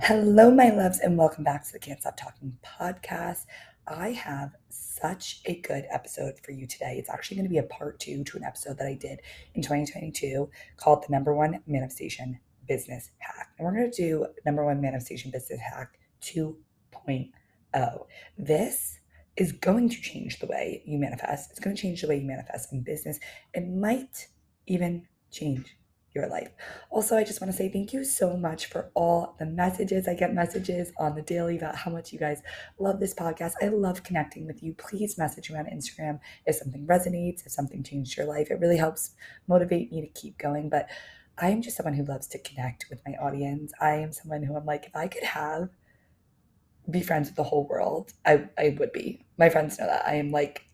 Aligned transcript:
Hello, 0.00 0.50
my 0.50 0.70
loves, 0.70 0.98
and 0.98 1.16
welcome 1.16 1.44
back 1.44 1.64
to 1.64 1.72
the 1.72 1.78
Can't 1.78 2.00
Stop 2.00 2.16
Talking 2.16 2.56
podcast. 2.64 3.46
I 3.86 4.08
have 4.10 4.56
such 4.68 5.40
a 5.44 5.60
good 5.60 5.86
episode 5.90 6.40
for 6.44 6.50
you 6.50 6.66
today. 6.66 6.96
It's 6.98 7.08
actually 7.08 7.36
going 7.36 7.46
to 7.46 7.50
be 7.50 7.58
a 7.58 7.64
part 7.64 8.00
two 8.00 8.24
to 8.24 8.36
an 8.36 8.42
episode 8.42 8.78
that 8.78 8.86
I 8.86 8.94
did 8.94 9.20
in 9.54 9.62
2022 9.62 10.50
called 10.76 11.04
The 11.04 11.12
Number 11.12 11.34
One 11.34 11.60
Manifestation 11.66 12.38
Business 12.66 13.10
Hack. 13.18 13.50
And 13.58 13.66
we're 13.66 13.74
going 13.74 13.90
to 13.90 13.96
do 13.96 14.26
Number 14.44 14.64
One 14.64 14.80
Manifestation 14.80 15.30
Business 15.30 15.60
Hack 15.60 15.98
2.0. 16.22 18.06
This 18.36 18.98
is 19.36 19.52
going 19.52 19.88
to 19.88 20.00
change 20.00 20.40
the 20.40 20.46
way 20.46 20.82
you 20.84 20.98
manifest. 20.98 21.50
It's 21.50 21.60
going 21.60 21.76
to 21.76 21.80
change 21.80 22.02
the 22.02 22.08
way 22.08 22.18
you 22.18 22.26
manifest 22.26 22.72
in 22.72 22.82
business. 22.82 23.20
It 23.54 23.68
might 23.68 24.28
even 24.66 25.06
change 25.30 25.76
your 26.14 26.28
life. 26.28 26.50
Also, 26.90 27.16
I 27.16 27.24
just 27.24 27.40
want 27.40 27.50
to 27.50 27.56
say 27.56 27.68
thank 27.68 27.92
you 27.92 28.04
so 28.04 28.36
much 28.36 28.66
for 28.66 28.90
all 28.94 29.34
the 29.38 29.46
messages. 29.46 30.06
I 30.06 30.14
get 30.14 30.34
messages 30.34 30.92
on 30.98 31.14
the 31.14 31.22
daily 31.22 31.56
about 31.56 31.76
how 31.76 31.90
much 31.90 32.12
you 32.12 32.18
guys 32.18 32.42
love 32.78 33.00
this 33.00 33.14
podcast. 33.14 33.54
I 33.62 33.68
love 33.68 34.02
connecting 34.02 34.46
with 34.46 34.62
you. 34.62 34.74
Please 34.74 35.16
message 35.16 35.50
me 35.50 35.58
on 35.58 35.66
Instagram 35.66 36.20
if 36.46 36.56
something 36.56 36.86
resonates, 36.86 37.46
if 37.46 37.52
something 37.52 37.82
changed 37.82 38.16
your 38.16 38.26
life. 38.26 38.50
It 38.50 38.60
really 38.60 38.76
helps 38.76 39.12
motivate 39.48 39.90
me 39.90 40.00
to 40.02 40.08
keep 40.08 40.38
going. 40.38 40.68
But 40.68 40.88
I 41.38 41.48
am 41.48 41.62
just 41.62 41.76
someone 41.76 41.94
who 41.94 42.04
loves 42.04 42.26
to 42.28 42.38
connect 42.38 42.86
with 42.90 43.00
my 43.06 43.14
audience. 43.14 43.72
I 43.80 43.94
am 43.94 44.12
someone 44.12 44.42
who 44.42 44.56
I'm 44.56 44.66
like, 44.66 44.86
if 44.86 44.94
I 44.94 45.08
could 45.08 45.24
have 45.24 45.70
be 46.90 47.00
friends 47.00 47.28
with 47.28 47.36
the 47.36 47.44
whole 47.44 47.66
world, 47.66 48.12
I, 48.26 48.48
I 48.58 48.76
would 48.78 48.92
be. 48.92 49.24
My 49.38 49.48
friends 49.48 49.78
know 49.78 49.86
that. 49.86 50.06
I 50.06 50.14
am 50.14 50.30
like 50.30 50.66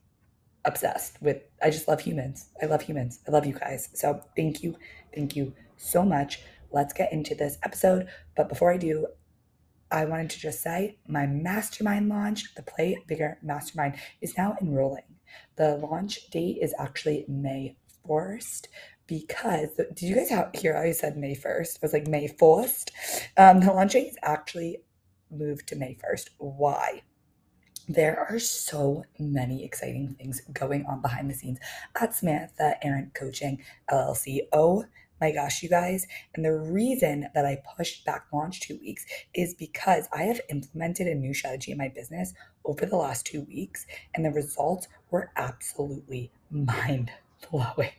obsessed 0.65 1.21
with 1.23 1.43
I 1.63 1.71
just 1.71 1.89
love 1.89 2.01
humans. 2.01 2.49
I 2.63 2.67
love 2.67 2.83
humans. 2.83 3.21
I 3.27 3.31
love 3.31 3.47
you 3.47 3.55
guys. 3.55 3.89
So 3.95 4.21
thank 4.37 4.63
you. 4.63 4.77
Thank 5.15 5.37
you 5.37 5.55
so 5.77 6.05
much. 6.05 6.41
Let's 6.71 6.93
get 6.93 7.13
into 7.13 7.35
this 7.35 7.59
episode. 7.63 8.09
But 8.37 8.49
before 8.49 8.73
I 8.73 8.77
do, 8.77 9.07
I 9.91 10.05
wanted 10.05 10.31
to 10.31 10.41
just 10.41 10.63
say 10.63 10.99
my 11.07 11.27
mastermind 11.27 12.09
launch, 12.09 12.55
the 12.55 12.63
Play 12.63 13.03
Bigger 13.07 13.39
Mastermind, 13.43 13.97
is 14.21 14.37
now 14.37 14.57
enrolling. 14.61 15.17
The 15.57 15.77
launch 15.77 16.31
date 16.31 16.59
is 16.61 16.75
actually 16.79 17.25
May 17.29 17.77
1st 18.07 18.67
because 19.07 19.69
did 19.77 20.03
you 20.03 20.15
guys 20.15 20.31
hear 20.55 20.77
I 20.77 20.93
said 20.93 21.17
May 21.17 21.35
1st? 21.35 21.77
I 21.77 21.79
was 21.83 21.93
like 21.95 22.07
May 22.07 22.29
1st. 22.29 22.91
Um, 23.39 23.61
the 23.61 23.73
launch 23.73 23.93
date 23.93 24.09
is 24.09 24.19
actually 24.23 24.79
moved 25.31 25.67
to 25.69 25.77
May 25.77 25.97
1st. 26.05 26.31
Why? 26.39 27.03
there 27.89 28.21
are 28.29 28.39
so 28.39 29.05
many 29.19 29.65
exciting 29.65 30.15
things 30.19 30.43
going 30.53 30.85
on 30.87 31.01
behind 31.01 31.31
the 31.31 31.35
scenes 31.35 31.59
at 31.99 32.15
Samantha 32.15 32.75
Erin 32.83 33.11
Coaching 33.15 33.63
LLC. 33.91 34.41
Oh 34.53 34.85
my 35.21 35.33
gosh, 35.33 35.63
you 35.63 35.69
guys. 35.69 36.07
And 36.35 36.45
the 36.45 36.55
reason 36.55 37.29
that 37.35 37.47
I 37.47 37.63
pushed 37.77 38.05
back 38.05 38.27
launch 38.33 38.61
two 38.61 38.79
weeks 38.79 39.05
is 39.35 39.55
because 39.55 40.09
I 40.13 40.25
have 40.25 40.41
implemented 40.51 41.07
a 41.07 41.15
new 41.15 41.35
strategy 41.35 41.73
in 41.73 41.79
my 41.79 41.89
business 41.89 42.35
over 42.65 42.87
the 42.87 42.97
last 42.97 43.27
two 43.27 43.43
weeks, 43.43 43.87
and 44.15 44.25
the 44.25 44.31
results 44.31 44.89
were 45.11 45.31
absolutely 45.37 46.31
mind 46.51 47.11
blowing, 47.51 47.91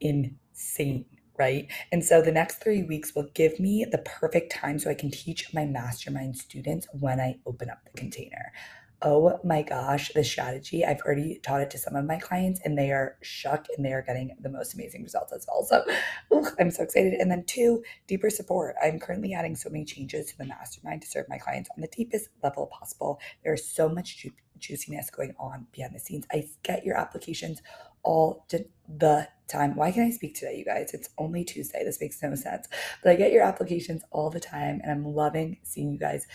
insane. 0.00 1.04
Right. 1.38 1.70
And 1.92 2.02
so 2.02 2.22
the 2.22 2.32
next 2.32 2.62
three 2.62 2.82
weeks 2.82 3.14
will 3.14 3.28
give 3.34 3.60
me 3.60 3.84
the 3.84 3.98
perfect 3.98 4.50
time 4.50 4.78
so 4.78 4.88
I 4.88 4.94
can 4.94 5.10
teach 5.10 5.52
my 5.52 5.66
mastermind 5.66 6.38
students 6.38 6.88
when 6.98 7.20
I 7.20 7.36
open 7.44 7.68
up 7.68 7.80
the 7.84 7.98
container 7.98 8.52
oh 9.02 9.38
my 9.44 9.62
gosh, 9.62 10.10
the 10.14 10.24
strategy, 10.24 10.84
I've 10.84 11.00
already 11.00 11.38
taught 11.42 11.60
it 11.60 11.70
to 11.70 11.78
some 11.78 11.96
of 11.96 12.06
my 12.06 12.18
clients 12.18 12.60
and 12.64 12.78
they 12.78 12.92
are 12.92 13.16
shocked 13.22 13.70
and 13.76 13.84
they 13.84 13.92
are 13.92 14.02
getting 14.02 14.34
the 14.40 14.48
most 14.48 14.74
amazing 14.74 15.02
results 15.02 15.32
as 15.32 15.46
well. 15.46 15.64
So 15.64 15.84
ooh, 16.32 16.46
I'm 16.58 16.70
so 16.70 16.82
excited. 16.82 17.14
And 17.14 17.30
then 17.30 17.44
two, 17.44 17.82
deeper 18.06 18.30
support. 18.30 18.74
I'm 18.82 18.98
currently 18.98 19.34
adding 19.34 19.54
so 19.54 19.68
many 19.68 19.84
changes 19.84 20.30
to 20.30 20.38
the 20.38 20.46
mastermind 20.46 21.02
to 21.02 21.08
serve 21.08 21.26
my 21.28 21.38
clients 21.38 21.68
on 21.76 21.82
the 21.82 21.88
deepest 21.88 22.30
level 22.42 22.66
possible. 22.66 23.20
There's 23.44 23.66
so 23.66 23.88
much 23.88 24.18
ju- 24.18 24.32
juiciness 24.58 25.10
going 25.10 25.34
on 25.38 25.66
behind 25.72 25.94
the 25.94 26.00
scenes. 26.00 26.26
I 26.32 26.48
get 26.62 26.84
your 26.84 26.96
applications 26.96 27.60
all 28.02 28.46
the 28.48 29.28
time. 29.48 29.76
Why 29.76 29.92
can 29.92 30.04
I 30.04 30.10
speak 30.10 30.34
today, 30.34 30.56
you 30.56 30.64
guys? 30.64 30.94
It's 30.94 31.10
only 31.18 31.44
Tuesday. 31.44 31.84
This 31.84 32.00
makes 32.00 32.22
no 32.22 32.34
sense. 32.34 32.68
But 33.02 33.12
I 33.12 33.16
get 33.16 33.32
your 33.32 33.42
applications 33.42 34.02
all 34.10 34.30
the 34.30 34.40
time 34.40 34.80
and 34.82 34.90
I'm 34.90 35.04
loving 35.14 35.58
seeing 35.64 35.90
you 35.90 35.98
guys 35.98 36.26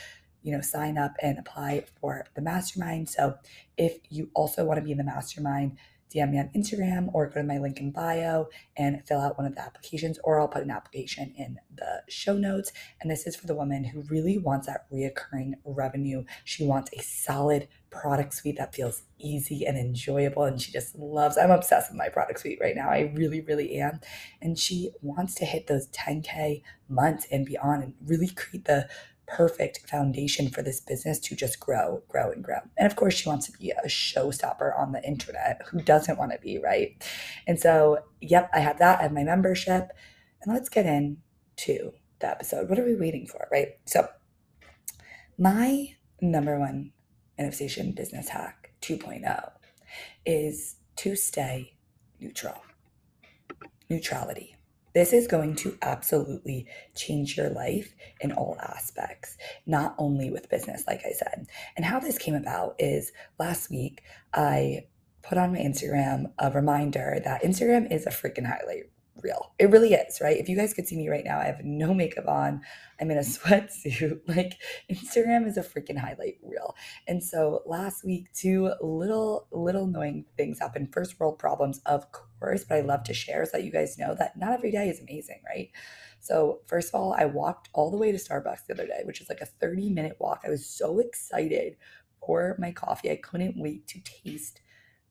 you 0.42 0.52
know, 0.52 0.62
sign 0.62 0.98
up 0.98 1.16
and 1.22 1.38
apply 1.38 1.86
for 2.00 2.26
the 2.36 2.42
mastermind. 2.42 3.10
So 3.10 3.36
if 3.78 4.00
you 4.10 4.30
also 4.34 4.66
want 4.66 4.80
to 4.80 4.84
be 4.84 4.92
in 4.92 4.98
the 4.98 5.04
mastermind, 5.04 5.78
DM 6.14 6.32
me 6.32 6.40
on 6.40 6.50
Instagram 6.56 7.10
or 7.14 7.28
go 7.28 7.36
to 7.36 7.44
my 7.44 7.58
link 7.58 7.80
in 7.80 7.92
bio 7.92 8.48
and 8.76 9.02
fill 9.08 9.22
out 9.22 9.38
one 9.38 9.48
of 9.48 9.56
the 9.56 9.62
applications, 9.62 10.20
or 10.24 10.40
I'll 10.40 10.48
put 10.48 10.64
an 10.64 10.72
application 10.72 11.34
in 11.38 11.58
the 11.74 12.04
show 12.10 12.38
notes. 12.38 12.72
And 13.00 13.10
this 13.10 13.26
is 13.26 13.36
for 13.36 13.48
the 13.48 13.56
woman 13.56 13.86
who 13.86 14.02
really 14.02 14.38
wants 14.38 14.68
that 14.68 14.92
reoccurring 14.92 15.54
revenue. 15.64 16.26
She 16.44 16.66
wants 16.66 16.92
a 16.94 17.02
solid 17.02 17.68
product 17.90 18.34
suite 18.34 18.58
that 18.58 18.76
feels 18.76 19.04
easy 19.20 19.66
and 19.66 19.78
enjoyable. 19.78 20.44
And 20.44 20.62
she 20.62 20.72
just 20.72 20.98
loves, 20.98 21.38
I'm 21.38 21.52
obsessed 21.52 21.92
with 21.92 21.98
my 21.98 22.10
product 22.10 22.40
suite 22.40 22.60
right 22.62 22.76
now. 22.76 22.90
I 22.90 23.12
really, 23.16 23.42
really 23.42 23.76
am. 23.80 24.00
And 24.42 24.58
she 24.58 24.92
wants 25.02 25.36
to 25.36 25.46
hit 25.46 25.68
those 25.68 25.88
10K 25.88 26.62
months 26.90 27.26
and 27.32 27.46
beyond 27.46 27.84
and 27.84 27.94
really 28.06 28.30
create 28.30 28.66
the 28.66 28.90
perfect 29.32 29.90
foundation 29.90 30.50
for 30.50 30.62
this 30.62 30.82
business 30.82 31.20
to 31.20 31.36
just 31.36 31.60
grow, 31.60 32.04
grow, 32.10 32.32
and 32.32 32.44
grow. 32.44 32.58
And 32.78 32.86
of 32.86 32.96
course, 32.96 33.14
she 33.14 33.30
wants 33.30 33.46
to 33.48 33.58
be 33.58 33.72
a 33.72 33.88
showstopper 33.88 34.78
on 34.78 34.92
the 34.92 35.04
internet. 35.04 35.62
Who 35.70 35.82
doesn't 35.82 36.18
want 36.18 36.32
to 36.34 36.40
be, 36.40 36.60
right? 36.60 37.02
And 37.48 37.60
so, 37.60 38.00
yep, 38.20 38.50
I 38.54 38.60
have 38.60 38.80
that. 38.80 39.00
I 39.00 39.04
have 39.04 39.14
my 39.14 39.24
membership. 39.24 39.90
And 40.44 40.54
let's 40.54 40.70
get 40.70 40.86
into 40.86 41.94
the 42.20 42.30
episode. 42.30 42.70
What 42.70 42.80
are 42.80 42.86
we 42.86 42.96
waiting 42.96 43.26
for, 43.26 43.48
right? 43.52 43.70
So, 43.86 44.08
my 45.38 45.96
number 46.20 46.60
one 46.60 46.92
manifestation 47.38 47.94
business 47.94 48.30
hack 48.30 48.74
2.0 48.82 49.52
is 50.26 50.76
to 50.98 51.16
stay 51.16 51.76
neutral. 52.20 52.62
Neutrality. 53.90 54.56
This 54.94 55.14
is 55.14 55.28
going 55.28 55.56
to 55.58 55.78
absolutely 55.82 56.68
change 56.96 57.38
your 57.38 57.50
life 57.50 57.96
in 58.20 58.32
all 58.32 58.58
aspects, 58.62 59.38
not 59.66 59.96
only 59.98 60.30
with 60.30 60.50
business, 60.50 60.84
like 60.88 61.02
I 61.06 61.12
said. 61.12 61.48
And 61.76 61.86
how 61.86 62.00
this 62.00 62.18
came 62.18 62.36
about 62.36 62.76
is 62.80 63.12
last 63.40 63.70
week 63.70 64.04
I 64.34 64.86
put 65.24 65.38
on 65.38 65.54
my 65.54 65.60
Instagram 65.60 66.32
a 66.40 66.52
reminder 66.52 67.22
that 67.24 67.44
Instagram 67.44 67.92
is 67.92 68.06
a 68.06 68.10
freaking 68.10 68.46
highlight 68.46 68.90
reel. 69.24 69.54
It 69.60 69.70
really 69.70 69.94
is, 69.94 70.20
right? 70.22 70.38
If 70.38 70.50
you 70.50 70.56
guys 70.56 70.74
could 70.74 70.88
see 70.88 70.96
me 70.96 71.10
right 71.10 71.24
now, 71.24 71.40
I 71.40 71.46
have 71.46 71.64
no 71.64 71.94
makeup 71.94 72.28
on. 72.28 72.62
I'm 73.00 73.12
in 73.12 73.18
a 73.18 73.22
sweatsuit. 73.22 74.22
Like 74.28 74.54
Instagram 74.92 75.48
is 75.48 75.58
a 75.58 75.62
freaking 75.62 75.98
highlight 75.98 76.38
reel. 76.44 76.76
And 77.08 77.24
so 77.24 77.62
last 77.66 78.04
week, 78.06 78.32
two 78.34 78.72
little 78.82 79.48
little 79.52 79.86
annoying 79.86 80.26
things 80.38 80.60
happened. 80.60 80.94
First 80.94 81.20
world 81.20 81.40
problems, 81.40 81.82
of 81.86 82.12
course, 82.12 82.64
but 82.64 82.78
I 82.78 82.82
love 82.82 83.04
to 83.04 83.14
share 83.14 83.46
so 83.46 83.52
that 83.54 83.64
you 83.64 83.72
guys 83.72 83.98
know 83.98 84.16
that 84.16 84.38
not 84.38 84.54
every 84.54 84.72
day 84.72 84.90
is 84.90 85.00
amazing, 85.00 85.42
right? 85.48 85.70
So 86.20 86.62
first 86.68 86.90
of 86.90 87.00
all, 87.00 87.14
I 87.18 87.26
walked 87.26 87.70
all 87.74 87.90
the 87.90 87.98
way 87.98 88.12
to 88.12 88.18
Starbucks 88.18 88.68
the 88.68 88.74
other 88.74 88.86
day, 88.88 89.02
which 89.06 89.22
is 89.22 89.30
like 89.30 89.42
a 89.42 89.46
30 89.46 89.90
minute 89.90 90.18
walk. 90.20 90.42
I 90.46 90.50
was 90.50 90.66
so 90.66 91.00
excited 91.00 91.78
for 92.26 92.56
my 92.60 92.72
coffee. 92.72 93.12
I 93.12 93.16
couldn't 93.16 93.58
wait 93.58 93.88
to 93.88 94.00
taste 94.02 94.62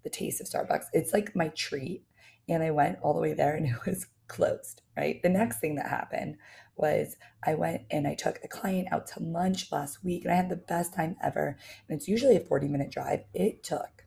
the 0.02 0.10
taste 0.10 0.40
of 0.40 0.46
Starbucks. 0.46 0.86
It's 0.92 1.12
like 1.12 1.36
my 1.36 1.48
treat 1.48 2.04
and 2.50 2.62
I 2.62 2.70
went 2.70 2.98
all 3.02 3.14
the 3.14 3.20
way 3.20 3.34
there 3.34 3.56
and 3.56 3.66
it 3.68 3.86
was 3.86 4.06
closed, 4.28 4.82
right? 4.96 5.22
The 5.22 5.28
next 5.28 5.60
thing 5.60 5.76
that 5.76 5.88
happened 5.88 6.36
was 6.76 7.16
I 7.44 7.54
went 7.54 7.82
and 7.90 8.06
I 8.06 8.14
took 8.14 8.38
a 8.42 8.48
client 8.48 8.88
out 8.90 9.06
to 9.08 9.22
lunch 9.22 9.70
last 9.70 10.02
week 10.04 10.24
and 10.24 10.32
I 10.32 10.36
had 10.36 10.48
the 10.48 10.56
best 10.56 10.94
time 10.94 11.16
ever. 11.22 11.58
And 11.88 11.96
it's 11.96 12.08
usually 12.08 12.36
a 12.36 12.40
40 12.40 12.68
minute 12.68 12.90
drive. 12.90 13.20
It 13.34 13.62
took 13.62 14.04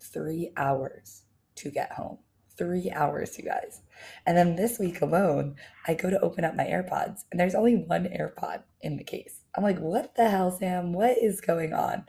three 0.00 0.52
hours 0.56 1.24
to 1.56 1.70
get 1.70 1.92
home. 1.92 2.18
Three 2.56 2.90
hours, 2.90 3.38
you 3.38 3.44
guys. 3.44 3.80
And 4.26 4.36
then 4.36 4.56
this 4.56 4.78
week 4.78 5.00
alone, 5.00 5.56
I 5.86 5.94
go 5.94 6.10
to 6.10 6.20
open 6.20 6.44
up 6.44 6.54
my 6.54 6.64
AirPods 6.64 7.22
and 7.30 7.40
there's 7.40 7.54
only 7.54 7.76
one 7.76 8.04
AirPod 8.04 8.62
in 8.82 8.96
the 8.96 9.04
case. 9.04 9.40
I'm 9.54 9.64
like, 9.64 9.78
what 9.78 10.14
the 10.16 10.28
hell, 10.28 10.50
Sam? 10.50 10.92
What 10.92 11.18
is 11.18 11.40
going 11.40 11.72
on? 11.72 12.04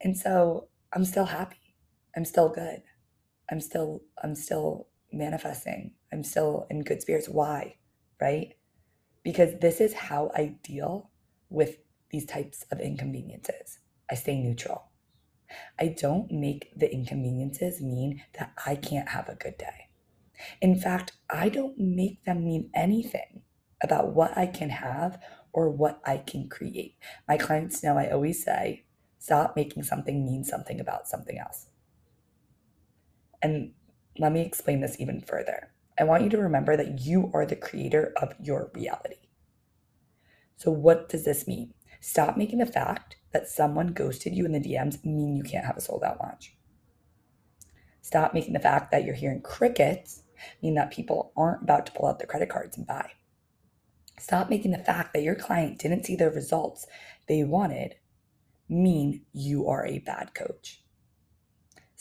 And 0.00 0.16
so 0.16 0.68
I'm 0.92 1.04
still 1.04 1.26
happy. 1.26 1.76
I'm 2.16 2.24
still 2.24 2.48
good. 2.48 2.82
I'm 3.50 3.60
still 3.60 4.02
I'm 4.22 4.34
still 4.34 4.88
manifesting. 5.12 5.92
I'm 6.12 6.22
still 6.22 6.66
in 6.70 6.82
good 6.82 7.02
spirits. 7.02 7.28
Why? 7.28 7.76
Right? 8.20 8.54
Because 9.22 9.58
this 9.60 9.80
is 9.80 9.92
how 9.92 10.30
I 10.34 10.56
deal 10.62 11.10
with 11.48 11.78
these 12.10 12.26
types 12.26 12.64
of 12.70 12.80
inconveniences. 12.80 13.78
I 14.10 14.14
stay 14.14 14.40
neutral. 14.40 14.84
I 15.78 15.88
don't 15.88 16.30
make 16.30 16.72
the 16.76 16.92
inconveniences 16.92 17.80
mean 17.80 18.22
that 18.38 18.52
I 18.66 18.76
can't 18.76 19.08
have 19.08 19.28
a 19.28 19.34
good 19.34 19.58
day. 19.58 19.88
In 20.60 20.78
fact, 20.78 21.12
I 21.28 21.48
don't 21.48 21.78
make 21.78 22.24
them 22.24 22.44
mean 22.44 22.70
anything 22.74 23.42
about 23.82 24.14
what 24.14 24.36
I 24.36 24.46
can 24.46 24.70
have 24.70 25.18
or 25.52 25.70
what 25.70 26.00
I 26.04 26.18
can 26.18 26.48
create. 26.48 26.96
My 27.28 27.36
clients 27.36 27.82
know 27.82 27.98
I 27.98 28.10
always 28.10 28.44
say, 28.44 28.84
stop 29.18 29.56
making 29.56 29.82
something 29.82 30.24
mean 30.24 30.44
something 30.44 30.80
about 30.80 31.08
something 31.08 31.38
else. 31.38 31.66
And 33.42 33.72
let 34.18 34.32
me 34.32 34.42
explain 34.42 34.80
this 34.80 35.00
even 35.00 35.20
further. 35.20 35.72
I 35.98 36.04
want 36.04 36.24
you 36.24 36.30
to 36.30 36.38
remember 36.38 36.76
that 36.76 37.00
you 37.00 37.30
are 37.34 37.46
the 37.46 37.56
creator 37.56 38.12
of 38.20 38.34
your 38.40 38.70
reality. 38.74 39.16
So, 40.56 40.70
what 40.70 41.08
does 41.08 41.24
this 41.24 41.46
mean? 41.46 41.74
Stop 42.00 42.36
making 42.36 42.58
the 42.58 42.66
fact 42.66 43.16
that 43.32 43.48
someone 43.48 43.88
ghosted 43.88 44.34
you 44.34 44.44
in 44.44 44.52
the 44.52 44.60
DMs 44.60 45.04
mean 45.04 45.36
you 45.36 45.42
can't 45.42 45.66
have 45.66 45.76
a 45.76 45.80
sold 45.80 46.02
out 46.02 46.20
launch. 46.20 46.56
Stop 48.02 48.34
making 48.34 48.54
the 48.54 48.60
fact 48.60 48.90
that 48.90 49.04
you're 49.04 49.14
hearing 49.14 49.42
crickets 49.42 50.22
mean 50.62 50.74
that 50.74 50.90
people 50.90 51.32
aren't 51.36 51.62
about 51.62 51.86
to 51.86 51.92
pull 51.92 52.08
out 52.08 52.18
their 52.18 52.26
credit 52.26 52.48
cards 52.48 52.76
and 52.76 52.86
buy. 52.86 53.10
Stop 54.18 54.50
making 54.50 54.70
the 54.70 54.78
fact 54.78 55.12
that 55.12 55.22
your 55.22 55.34
client 55.34 55.78
didn't 55.78 56.04
see 56.04 56.16
the 56.16 56.30
results 56.30 56.86
they 57.26 57.44
wanted 57.44 57.94
mean 58.68 59.22
you 59.32 59.68
are 59.68 59.86
a 59.86 59.98
bad 60.00 60.34
coach. 60.34 60.82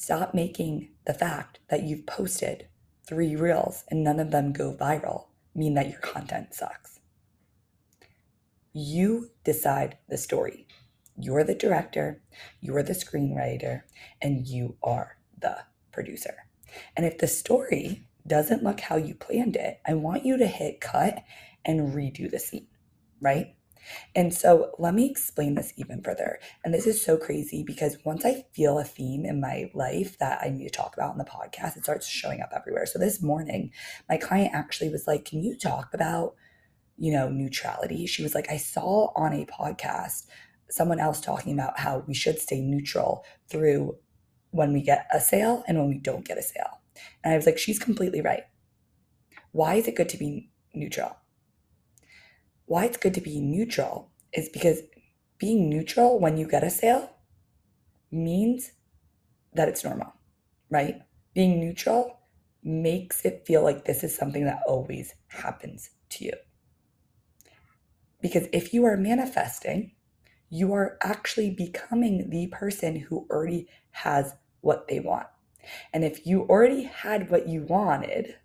Stop 0.01 0.34
making 0.34 0.88
the 1.06 1.13
fact 1.13 1.60
that 1.68 1.84
you've 1.84 2.06
posted 2.06 2.69
three 3.06 3.36
reels 3.36 3.84
and 3.90 4.01
none 4.01 4.18
of 4.18 4.31
them 4.31 4.54
go 4.54 4.74
viral 4.74 5.25
mean 5.54 5.74
that 5.74 5.90
your 5.90 6.00
content 6.00 6.54
sucks. 6.54 7.01
You 8.72 9.31
decide 9.44 9.98
the 10.07 10.18
story. 10.18 10.68
You're 11.18 11.44
the 11.44 11.54
director, 11.54 12.22
you're 12.62 12.81
the 12.81 12.94
screenwriter, 12.94 13.81
and 14.22 14.48
you 14.48 14.78
are 14.81 15.18
the 15.38 15.57
producer. 15.92 16.45
And 16.95 17.06
if 17.06 17.18
the 17.18 17.28
story 17.28 18.06
doesn't 18.25 18.63
look 18.63 18.80
how 18.80 18.95
you 18.95 19.16
planned 19.16 19.57
it, 19.57 19.81
I 19.86 19.95
want 19.95 20.25
you 20.25 20.38
to 20.38 20.48
hit 20.48 20.80
cut 20.80 21.25
and 21.66 21.94
redo 21.94 22.31
the 22.31 22.40
scene, 22.40 22.68
right? 23.19 23.54
And 24.16 24.34
so 24.34 24.72
let 24.78 24.94
me 24.94 25.10
explain 25.10 25.56
this 25.56 25.74
even 25.78 26.02
further. 26.02 26.40
And 26.64 26.74
this 26.74 26.88
is 26.88 27.04
so 27.04 27.18
crazy 27.18 27.64
because 27.64 27.98
once 28.06 28.26
I 28.26 28.46
feel 28.54 28.80
a 28.80 28.84
theme 28.84 29.26
in 29.26 29.40
my 29.40 29.70
life 29.74 30.18
that 30.20 30.40
I 30.42 30.50
need 30.50 30.66
to 30.66 30.70
talk 30.70 30.96
about 30.96 31.14
in 31.14 31.18
the 31.18 31.26
podcast, 31.26 31.78
it 31.78 31.84
starts 31.84 32.08
showing 32.08 32.42
up 32.42 32.52
everywhere. 32.56 32.86
So 32.86 33.00
this 33.00 33.22
morning, 33.22 33.72
my 34.10 34.18
client 34.18 34.54
actually 34.54 34.90
was 34.90 35.08
like, 35.08 35.26
Can 35.26 35.44
you 35.44 35.58
talk 35.58 35.94
about, 35.94 36.36
you 36.98 37.12
know, 37.12 37.30
neutrality? 37.30 38.06
She 38.06 38.24
was 38.24 38.36
like, 38.36 38.50
I 38.50 38.58
saw 38.58 39.12
on 39.16 39.34
a 39.34 39.46
podcast 39.46 40.26
someone 40.70 41.00
else 41.00 41.20
talking 41.20 41.54
about 41.54 41.80
how 41.80 42.04
we 42.08 42.14
should 42.14 42.40
stay 42.40 42.62
neutral 42.62 43.26
through 43.50 43.98
when 44.52 44.74
we 44.74 44.81
get 44.81 45.08
a 45.12 45.20
sale 45.20 45.64
and 45.68 45.78
when 45.78 45.88
we 45.88 45.98
don't 45.98 46.26
get 46.26 46.38
a 46.38 46.44
sale. 46.44 46.81
And 47.24 47.34
I 47.34 47.38
was 47.38 47.46
like, 47.46 47.58
She's 47.58 47.80
completely 47.80 48.22
right. 48.22 48.44
Why 49.52 49.76
is 49.76 49.88
it 49.88 49.96
good 49.96 50.10
to 50.10 50.18
be 50.18 50.52
neutral? 50.74 51.16
Why 52.69 52.86
it's 52.86 52.98
good 52.98 53.16
to 53.16 53.21
be 53.21 53.42
neutral 53.42 54.12
is 54.31 54.48
because 54.48 54.83
being 55.39 55.71
neutral 55.71 56.19
when 56.19 56.38
you 56.38 56.48
get 56.48 56.63
a 56.63 56.69
sale 56.69 57.10
means 58.12 58.74
that 59.56 59.68
it's 59.68 59.83
normal, 59.83 60.13
right? 60.69 61.01
Being 61.33 61.60
neutral 61.60 62.19
makes 62.62 63.25
it 63.25 63.44
feel 63.48 63.63
like 63.63 63.86
this 63.86 64.04
is 64.04 64.16
something 64.16 64.45
that 64.45 64.62
always 64.68 65.16
happens 65.30 65.89
to 66.10 66.25
you. 66.25 66.33
Because 68.21 68.48
if 68.54 68.71
you 68.71 68.86
are 68.86 68.98
manifesting, 68.98 69.94
you 70.51 70.71
are 70.71 71.00
actually 71.01 71.50
becoming 71.50 72.30
the 72.30 72.48
person 72.48 72.98
who 72.98 73.25
already 73.31 73.68
has 73.89 74.36
what 74.62 74.88
they 74.88 75.00
want. 75.00 75.25
And 75.92 76.04
if 76.04 76.27
you 76.27 76.44
already 76.44 76.83
had 76.83 77.31
what 77.31 77.48
you 77.48 77.63
wanted, 77.63 78.36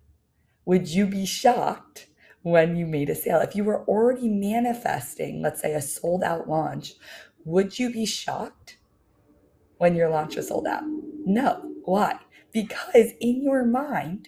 would 0.65 0.87
you 0.87 1.05
be 1.05 1.27
shocked 1.27 2.07
when 2.45 2.75
you 2.75 2.85
made 2.85 3.09
a 3.09 3.15
sale. 3.15 3.39
If 3.39 3.55
you 3.55 3.63
were 3.63 3.83
already 3.85 4.29
manifesting, 4.29 5.41
let's 5.41 5.59
say 5.59 5.73
a 5.73 5.81
sold 5.81 6.23
out 6.23 6.47
launch, 6.47 6.93
would 7.43 7.79
you 7.79 7.91
be 7.91 8.05
shocked 8.05 8.77
when 9.79 9.95
your 9.95 10.09
launch 10.09 10.35
was 10.35 10.49
sold 10.49 10.67
out? 10.67 10.83
No. 11.25 11.71
Why? 11.85 12.19
Because 12.53 13.13
in 13.19 13.41
your 13.41 13.65
mind, 13.65 14.27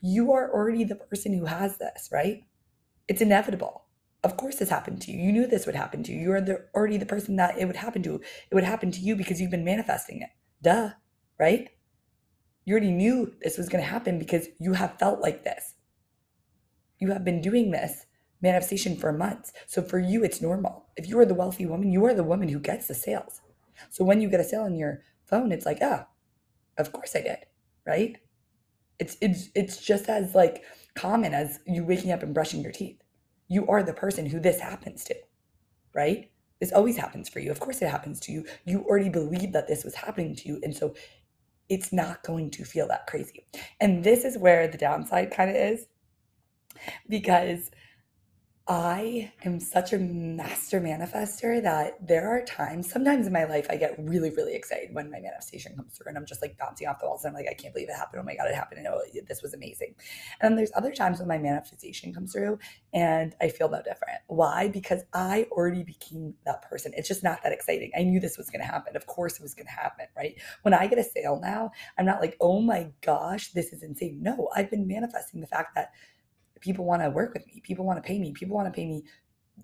you 0.00 0.32
are 0.32 0.52
already 0.52 0.84
the 0.84 0.94
person 0.94 1.36
who 1.36 1.46
has 1.46 1.78
this, 1.78 2.08
right? 2.12 2.44
It's 3.08 3.22
inevitable. 3.22 3.86
Of 4.22 4.36
course, 4.36 4.54
this 4.54 4.70
happened 4.70 5.02
to 5.02 5.10
you. 5.10 5.20
You 5.20 5.32
knew 5.32 5.48
this 5.48 5.66
would 5.66 5.74
happen 5.74 6.04
to 6.04 6.12
you. 6.12 6.20
You 6.20 6.32
are 6.34 6.40
the, 6.40 6.64
already 6.76 6.96
the 6.96 7.06
person 7.06 7.34
that 7.36 7.58
it 7.58 7.64
would 7.64 7.74
happen 7.74 8.04
to. 8.04 8.20
It 8.52 8.54
would 8.54 8.62
happen 8.62 8.92
to 8.92 9.00
you 9.00 9.16
because 9.16 9.40
you've 9.40 9.50
been 9.50 9.64
manifesting 9.64 10.22
it. 10.22 10.30
Duh, 10.62 10.90
right? 11.40 11.70
You 12.64 12.74
already 12.74 12.92
knew 12.92 13.34
this 13.42 13.58
was 13.58 13.68
going 13.68 13.82
to 13.82 13.90
happen 13.90 14.20
because 14.20 14.46
you 14.60 14.74
have 14.74 14.96
felt 15.00 15.20
like 15.20 15.42
this. 15.42 15.74
You 16.98 17.12
have 17.12 17.24
been 17.24 17.40
doing 17.40 17.70
this 17.70 18.06
manifestation 18.40 18.96
for 18.96 19.12
months. 19.12 19.52
So 19.66 19.82
for 19.82 19.98
you, 19.98 20.24
it's 20.24 20.40
normal. 20.40 20.86
If 20.96 21.08
you 21.08 21.18
are 21.18 21.24
the 21.24 21.34
wealthy 21.34 21.66
woman, 21.66 21.92
you 21.92 22.04
are 22.04 22.14
the 22.14 22.24
woman 22.24 22.48
who 22.48 22.60
gets 22.60 22.86
the 22.86 22.94
sales. 22.94 23.40
So 23.90 24.04
when 24.04 24.20
you 24.20 24.28
get 24.28 24.40
a 24.40 24.44
sale 24.44 24.62
on 24.62 24.76
your 24.76 25.02
phone, 25.26 25.52
it's 25.52 25.66
like, 25.66 25.78
oh, 25.82 26.04
of 26.78 26.92
course 26.92 27.14
I 27.16 27.22
did, 27.22 27.38
right? 27.86 28.18
It's 28.98 29.16
it's 29.20 29.48
it's 29.54 29.80
just 29.80 30.08
as 30.08 30.34
like 30.34 30.64
common 30.94 31.34
as 31.34 31.60
you 31.66 31.84
waking 31.84 32.10
up 32.10 32.22
and 32.22 32.34
brushing 32.34 32.60
your 32.60 32.72
teeth. 32.72 33.00
You 33.48 33.66
are 33.68 33.82
the 33.82 33.92
person 33.92 34.26
who 34.26 34.40
this 34.40 34.60
happens 34.60 35.04
to, 35.04 35.14
right? 35.94 36.30
This 36.60 36.72
always 36.72 36.96
happens 36.96 37.28
for 37.28 37.38
you. 37.38 37.50
Of 37.50 37.60
course 37.60 37.80
it 37.82 37.88
happens 37.88 38.18
to 38.20 38.32
you. 38.32 38.44
You 38.64 38.84
already 38.84 39.08
believe 39.08 39.52
that 39.52 39.68
this 39.68 39.84
was 39.84 39.94
happening 39.94 40.34
to 40.36 40.48
you. 40.48 40.60
And 40.64 40.76
so 40.76 40.94
it's 41.68 41.92
not 41.92 42.24
going 42.24 42.50
to 42.52 42.64
feel 42.64 42.88
that 42.88 43.06
crazy. 43.06 43.46
And 43.80 44.02
this 44.02 44.24
is 44.24 44.38
where 44.38 44.66
the 44.66 44.78
downside 44.78 45.30
kind 45.30 45.50
of 45.50 45.56
is 45.56 45.86
because 47.08 47.70
I 48.70 49.32
am 49.46 49.60
such 49.60 49.94
a 49.94 49.98
master 49.98 50.78
manifester 50.78 51.62
that 51.62 52.06
there 52.06 52.28
are 52.28 52.44
times, 52.44 52.90
sometimes 52.92 53.26
in 53.26 53.32
my 53.32 53.44
life, 53.44 53.66
I 53.70 53.76
get 53.76 53.94
really, 53.98 54.28
really 54.28 54.54
excited 54.54 54.92
when 54.92 55.10
my 55.10 55.20
manifestation 55.20 55.74
comes 55.74 55.96
through 55.96 56.08
and 56.08 56.18
I'm 56.18 56.26
just 56.26 56.42
like 56.42 56.58
bouncing 56.58 56.86
off 56.86 57.00
the 57.00 57.06
walls. 57.06 57.24
And 57.24 57.30
I'm 57.30 57.34
like, 57.34 57.50
I 57.50 57.54
can't 57.54 57.72
believe 57.72 57.88
it 57.88 57.96
happened. 57.96 58.20
Oh 58.20 58.26
my 58.26 58.36
God, 58.36 58.46
it 58.46 58.54
happened. 58.54 58.84
And 58.84 58.88
oh, 58.88 59.00
this 59.26 59.40
was 59.40 59.54
amazing. 59.54 59.94
And 60.42 60.50
then 60.50 60.56
there's 60.56 60.70
other 60.76 60.92
times 60.92 61.18
when 61.18 61.28
my 61.28 61.38
manifestation 61.38 62.12
comes 62.12 62.34
through 62.34 62.58
and 62.92 63.34
I 63.40 63.48
feel 63.48 63.70
no 63.70 63.78
different. 63.78 64.20
Why? 64.26 64.68
Because 64.68 65.02
I 65.14 65.46
already 65.50 65.82
became 65.82 66.34
that 66.44 66.60
person. 66.68 66.92
It's 66.94 67.08
just 67.08 67.24
not 67.24 67.42
that 67.44 67.52
exciting. 67.52 67.90
I 67.98 68.02
knew 68.02 68.20
this 68.20 68.36
was 68.36 68.50
going 68.50 68.60
to 68.60 68.70
happen. 68.70 68.96
Of 68.96 69.06
course, 69.06 69.36
it 69.36 69.42
was 69.42 69.54
going 69.54 69.66
to 69.66 69.72
happen, 69.72 70.08
right? 70.14 70.34
When 70.60 70.74
I 70.74 70.88
get 70.88 70.98
a 70.98 71.04
sale 71.04 71.40
now, 71.42 71.70
I'm 71.96 72.04
not 72.04 72.20
like, 72.20 72.36
oh 72.38 72.60
my 72.60 72.90
gosh, 73.00 73.52
this 73.52 73.72
is 73.72 73.82
insane. 73.82 74.18
No, 74.20 74.50
I've 74.54 74.70
been 74.70 74.86
manifesting 74.86 75.40
the 75.40 75.46
fact 75.46 75.74
that 75.74 75.92
people 76.60 76.84
want 76.84 77.02
to 77.02 77.10
work 77.10 77.32
with 77.34 77.46
me 77.46 77.60
people 77.62 77.84
want 77.84 78.02
to 78.02 78.06
pay 78.06 78.18
me 78.18 78.32
people 78.32 78.56
want 78.56 78.66
to 78.66 78.76
pay 78.76 78.86
me 78.86 79.04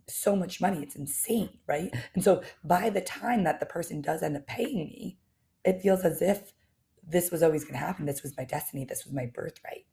so 0.09 0.35
much 0.35 0.61
money 0.61 0.83
it's 0.83 0.97
insane 0.97 1.51
right? 1.67 1.91
And 2.15 2.25
so 2.25 2.43
by 2.65 2.91
the 2.91 3.01
time 3.01 3.45
that 3.45 3.61
the 3.61 3.67
person 3.67 4.01
does 4.01 4.23
end 4.23 4.37
up 4.37 4.47
paying 4.47 4.79
me 4.89 5.19
it 5.65 5.81
feels 5.81 6.05
as 6.05 6.21
if 6.21 6.53
this 7.07 7.31
was 7.31 7.43
always 7.43 7.65
going 7.65 7.75
to 7.75 7.87
happen 7.87 8.07
this 8.07 8.23
was 8.23 8.37
my 8.37 8.45
destiny 8.45 8.85
this 8.85 9.05
was 9.05 9.15
my 9.15 9.27
birthright. 9.27 9.87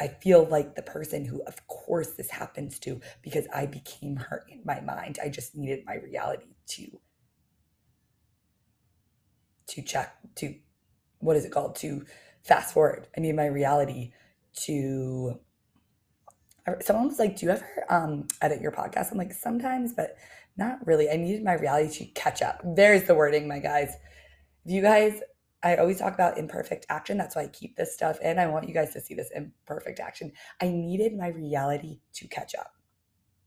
I 0.00 0.08
feel 0.08 0.44
like 0.44 0.74
the 0.74 0.82
person 0.82 1.24
who 1.24 1.42
of 1.44 1.66
course 1.68 2.12
this 2.12 2.30
happens 2.30 2.78
to 2.80 3.00
because 3.22 3.46
i 3.54 3.66
became 3.66 4.16
her 4.16 4.44
in 4.48 4.62
my 4.64 4.80
mind 4.80 5.18
i 5.22 5.28
just 5.28 5.54
needed 5.54 5.84
my 5.86 5.94
reality 5.94 6.56
to 6.66 7.00
to 9.68 9.82
check 9.82 10.16
to 10.36 10.54
what 11.22 11.36
is 11.36 11.44
it 11.44 11.52
called? 11.52 11.76
To 11.76 12.04
fast 12.42 12.74
forward. 12.74 13.08
I 13.16 13.20
need 13.20 13.36
my 13.36 13.46
reality 13.46 14.12
to 14.64 15.38
someone 16.80 17.08
was 17.08 17.18
like, 17.18 17.36
"Do 17.36 17.46
you 17.46 17.52
ever 17.52 17.84
um, 17.88 18.28
edit 18.40 18.60
your 18.60 18.72
podcast?" 18.72 19.12
I'm 19.12 19.18
like, 19.18 19.32
"Sometimes, 19.32 19.92
but 19.92 20.16
not 20.56 20.86
really. 20.86 21.10
I 21.10 21.16
needed 21.16 21.44
my 21.44 21.54
reality 21.54 22.04
to 22.04 22.12
catch 22.12 22.42
up." 22.42 22.60
There's 22.64 23.04
the 23.04 23.14
wording, 23.14 23.48
my 23.48 23.58
guys. 23.58 23.96
If 24.64 24.72
you 24.72 24.82
guys, 24.82 25.20
I 25.62 25.76
always 25.76 25.98
talk 25.98 26.14
about 26.14 26.38
imperfect 26.38 26.86
action. 26.88 27.18
That's 27.18 27.36
why 27.36 27.42
I 27.42 27.48
keep 27.48 27.76
this 27.76 27.94
stuff 27.94 28.20
in. 28.20 28.38
I 28.38 28.46
want 28.46 28.68
you 28.68 28.74
guys 28.74 28.92
to 28.94 29.00
see 29.00 29.14
this 29.14 29.30
imperfect 29.34 30.00
action. 30.00 30.32
I 30.60 30.68
needed 30.68 31.16
my 31.16 31.28
reality 31.28 32.00
to 32.14 32.28
catch 32.28 32.54
up. 32.54 32.72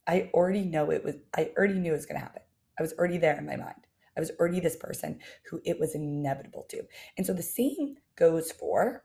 I 0.07 0.29
already 0.33 0.63
know 0.63 0.91
it 0.91 1.03
was. 1.03 1.15
I 1.35 1.51
already 1.57 1.75
knew 1.75 1.93
it 1.93 1.97
was 1.97 2.05
going 2.05 2.19
to 2.19 2.25
happen. 2.25 2.41
I 2.77 2.83
was 2.83 2.93
already 2.93 3.17
there 3.17 3.37
in 3.37 3.45
my 3.45 3.55
mind. 3.55 3.85
I 4.15 4.19
was 4.19 4.31
already 4.39 4.59
this 4.59 4.77
person 4.77 5.19
who 5.49 5.61
it 5.65 5.79
was 5.79 5.95
inevitable 5.95 6.65
to. 6.69 6.83
And 7.17 7.25
so 7.25 7.33
the 7.33 7.43
same 7.43 7.95
goes 8.15 8.51
for 8.51 9.03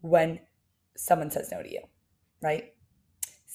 when 0.00 0.40
someone 0.96 1.30
says 1.30 1.50
no 1.52 1.62
to 1.62 1.70
you, 1.70 1.82
right? 2.42 2.72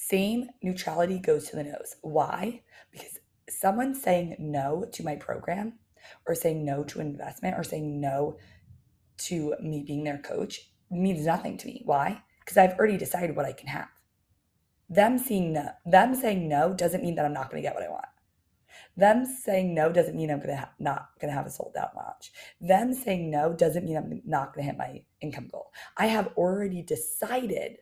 Same 0.08 0.48
neutrality 0.62 1.18
goes 1.18 1.48
to 1.48 1.56
the 1.56 1.64
nos. 1.64 1.94
Why? 2.02 2.62
Because 2.90 3.20
someone 3.48 3.94
saying 3.94 4.36
no 4.38 4.84
to 4.92 5.04
my 5.04 5.14
program 5.14 5.78
or 6.26 6.34
saying 6.34 6.64
no 6.64 6.82
to 6.84 7.00
investment 7.00 7.56
or 7.56 7.62
saying 7.62 8.00
no 8.00 8.36
to 9.18 9.54
me 9.62 9.84
being 9.86 10.02
their 10.02 10.18
coach 10.18 10.72
means 10.90 11.24
nothing 11.24 11.56
to 11.58 11.66
me. 11.68 11.82
Why? 11.84 12.22
Because 12.40 12.56
I've 12.56 12.76
already 12.78 12.98
decided 12.98 13.36
what 13.36 13.46
I 13.46 13.52
can 13.52 13.68
have. 13.68 13.88
Them 14.88 15.18
seeing 15.18 15.52
no, 15.52 15.70
them 15.86 16.16
saying 16.16 16.48
no 16.48 16.74
doesn't 16.74 17.02
mean 17.02 17.14
that 17.14 17.24
I'm 17.24 17.32
not 17.32 17.50
going 17.50 17.62
to 17.62 17.68
get 17.68 17.74
what 17.74 17.84
I 17.84 17.88
want. 17.88 18.06
Them 18.96 19.24
saying 19.24 19.72
no 19.72 19.90
doesn't 19.92 20.16
mean 20.16 20.30
I'm 20.30 20.40
gonna 20.40 20.56
ha- 20.56 20.72
not 20.78 21.10
gonna 21.20 21.32
have 21.32 21.46
a 21.46 21.50
sold 21.50 21.76
out 21.78 21.96
launch. 21.96 22.32
Them 22.60 22.92
saying 22.92 23.30
no 23.30 23.54
doesn't 23.54 23.84
mean 23.84 23.96
I'm 23.96 24.20
not 24.26 24.52
gonna 24.52 24.66
hit 24.66 24.76
my 24.76 25.02
income 25.22 25.48
goal. 25.50 25.72
I 25.96 26.06
have 26.06 26.28
already 26.36 26.82
decided 26.82 27.78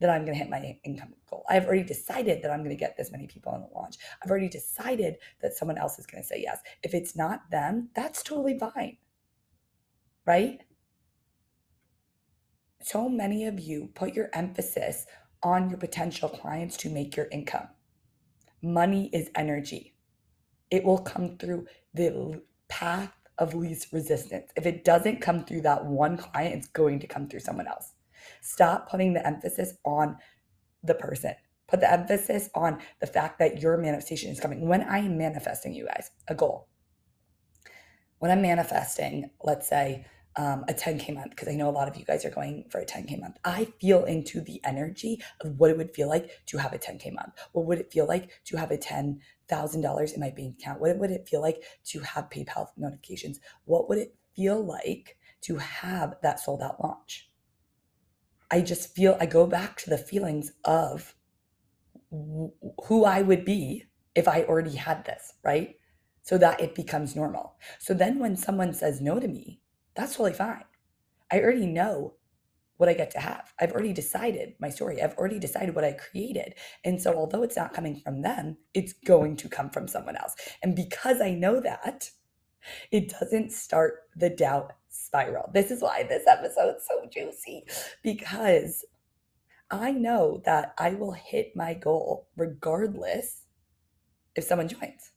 that 0.00 0.10
I'm 0.10 0.24
going 0.24 0.34
to 0.34 0.38
hit 0.38 0.50
my 0.50 0.78
income 0.84 1.14
goal. 1.30 1.44
I've 1.48 1.66
already 1.66 1.84
decided 1.84 2.42
that 2.42 2.50
I'm 2.50 2.60
going 2.60 2.70
to 2.70 2.76
get 2.76 2.96
this 2.96 3.10
many 3.10 3.26
people 3.26 3.52
on 3.52 3.62
the 3.62 3.68
launch. 3.74 3.96
I've 4.22 4.30
already 4.30 4.48
decided 4.48 5.16
that 5.40 5.54
someone 5.54 5.78
else 5.78 5.98
is 5.98 6.06
going 6.06 6.22
to 6.22 6.26
say 6.26 6.42
yes. 6.42 6.60
If 6.82 6.94
it's 6.94 7.16
not 7.16 7.50
them, 7.50 7.88
that's 7.94 8.22
totally 8.22 8.58
fine. 8.58 8.98
Right? 10.26 10.60
So 12.82 13.08
many 13.08 13.46
of 13.46 13.58
you 13.58 13.90
put 13.94 14.14
your 14.14 14.28
emphasis 14.32 15.06
on 15.42 15.70
your 15.70 15.78
potential 15.78 16.28
clients 16.28 16.76
to 16.78 16.90
make 16.90 17.16
your 17.16 17.26
income. 17.32 17.68
Money 18.62 19.10
is 19.12 19.30
energy. 19.34 19.94
It 20.70 20.84
will 20.84 20.98
come 20.98 21.36
through 21.38 21.66
the 21.94 22.42
path 22.68 23.12
of 23.38 23.54
least 23.54 23.92
resistance. 23.92 24.50
If 24.56 24.66
it 24.66 24.84
doesn't 24.84 25.20
come 25.20 25.44
through 25.44 25.62
that 25.62 25.84
one 25.84 26.16
client, 26.16 26.54
it's 26.54 26.68
going 26.68 26.98
to 27.00 27.06
come 27.06 27.28
through 27.28 27.40
someone 27.40 27.66
else. 27.66 27.92
Stop 28.40 28.90
putting 28.90 29.12
the 29.12 29.26
emphasis 29.26 29.74
on 29.84 30.16
the 30.82 30.94
person. 30.94 31.34
Put 31.68 31.80
the 31.80 31.92
emphasis 31.92 32.48
on 32.54 32.78
the 33.00 33.06
fact 33.06 33.38
that 33.40 33.60
your 33.60 33.76
manifestation 33.76 34.30
is 34.30 34.40
coming. 34.40 34.68
When 34.68 34.82
I 34.82 34.98
am 34.98 35.18
manifesting, 35.18 35.74
you 35.74 35.86
guys, 35.86 36.10
a 36.28 36.34
goal, 36.34 36.68
when 38.18 38.30
I'm 38.30 38.42
manifesting, 38.42 39.30
let's 39.42 39.68
say 39.68 40.06
um, 40.36 40.64
a 40.68 40.74
10K 40.74 41.14
month, 41.14 41.30
because 41.30 41.48
I 41.48 41.54
know 41.54 41.68
a 41.68 41.70
lot 41.70 41.88
of 41.88 41.96
you 41.96 42.04
guys 42.04 42.24
are 42.24 42.30
going 42.30 42.66
for 42.70 42.80
a 42.80 42.86
10K 42.86 43.18
month, 43.20 43.36
I 43.44 43.68
feel 43.80 44.04
into 44.04 44.40
the 44.40 44.60
energy 44.64 45.22
of 45.40 45.58
what 45.58 45.70
it 45.70 45.76
would 45.76 45.94
feel 45.94 46.08
like 46.08 46.30
to 46.46 46.58
have 46.58 46.72
a 46.72 46.78
10K 46.78 47.12
month. 47.14 47.34
What 47.52 47.66
would 47.66 47.78
it 47.78 47.92
feel 47.92 48.06
like 48.06 48.30
to 48.46 48.56
have 48.56 48.70
a 48.70 48.78
$10,000 48.78 50.14
in 50.14 50.20
my 50.20 50.30
bank 50.30 50.56
account? 50.60 50.80
What 50.80 50.98
would 50.98 51.10
it 51.10 51.28
feel 51.28 51.40
like 51.40 51.62
to 51.86 52.00
have 52.00 52.30
PayPal 52.30 52.68
notifications? 52.76 53.40
What 53.64 53.88
would 53.88 53.98
it 53.98 54.14
feel 54.34 54.62
like 54.64 55.16
to 55.42 55.56
have 55.56 56.16
that 56.22 56.38
sold 56.38 56.62
out 56.62 56.82
launch? 56.82 57.30
I 58.50 58.60
just 58.60 58.94
feel, 58.94 59.16
I 59.20 59.26
go 59.26 59.46
back 59.46 59.76
to 59.78 59.90
the 59.90 59.98
feelings 59.98 60.52
of 60.64 61.14
who 62.10 63.04
I 63.04 63.22
would 63.22 63.44
be 63.44 63.84
if 64.14 64.28
I 64.28 64.44
already 64.44 64.76
had 64.76 65.04
this, 65.04 65.34
right? 65.44 65.76
So 66.22 66.38
that 66.38 66.60
it 66.60 66.74
becomes 66.74 67.16
normal. 67.16 67.56
So 67.78 67.94
then 67.94 68.18
when 68.18 68.36
someone 68.36 68.72
says 68.72 69.00
no 69.00 69.20
to 69.20 69.28
me, 69.28 69.60
that's 69.94 70.12
totally 70.12 70.32
fine. 70.32 70.64
I 71.30 71.40
already 71.40 71.66
know 71.66 72.14
what 72.76 72.88
I 72.88 72.94
get 72.94 73.10
to 73.12 73.20
have. 73.20 73.52
I've 73.58 73.72
already 73.72 73.92
decided 73.92 74.54
my 74.60 74.68
story. 74.68 75.02
I've 75.02 75.16
already 75.16 75.38
decided 75.38 75.74
what 75.74 75.84
I 75.84 75.92
created. 75.92 76.54
And 76.84 77.00
so, 77.00 77.14
although 77.14 77.42
it's 77.42 77.56
not 77.56 77.72
coming 77.72 78.00
from 78.00 78.22
them, 78.22 78.58
it's 78.74 78.92
going 78.92 79.36
to 79.38 79.48
come 79.48 79.70
from 79.70 79.88
someone 79.88 80.16
else. 80.16 80.34
And 80.62 80.76
because 80.76 81.20
I 81.20 81.30
know 81.30 81.60
that, 81.60 82.10
it 82.90 83.08
doesn't 83.08 83.52
start 83.52 84.04
the 84.16 84.30
doubt 84.30 84.72
spiral. 84.88 85.50
This 85.52 85.70
is 85.70 85.82
why 85.82 86.02
this 86.02 86.26
episode 86.26 86.76
is 86.76 86.86
so 86.88 87.08
juicy 87.10 87.64
because 88.02 88.84
I 89.70 89.92
know 89.92 90.42
that 90.44 90.74
I 90.78 90.90
will 90.90 91.12
hit 91.12 91.56
my 91.56 91.74
goal 91.74 92.28
regardless 92.36 93.42
if 94.34 94.44
someone 94.44 94.68
joins 94.68 95.12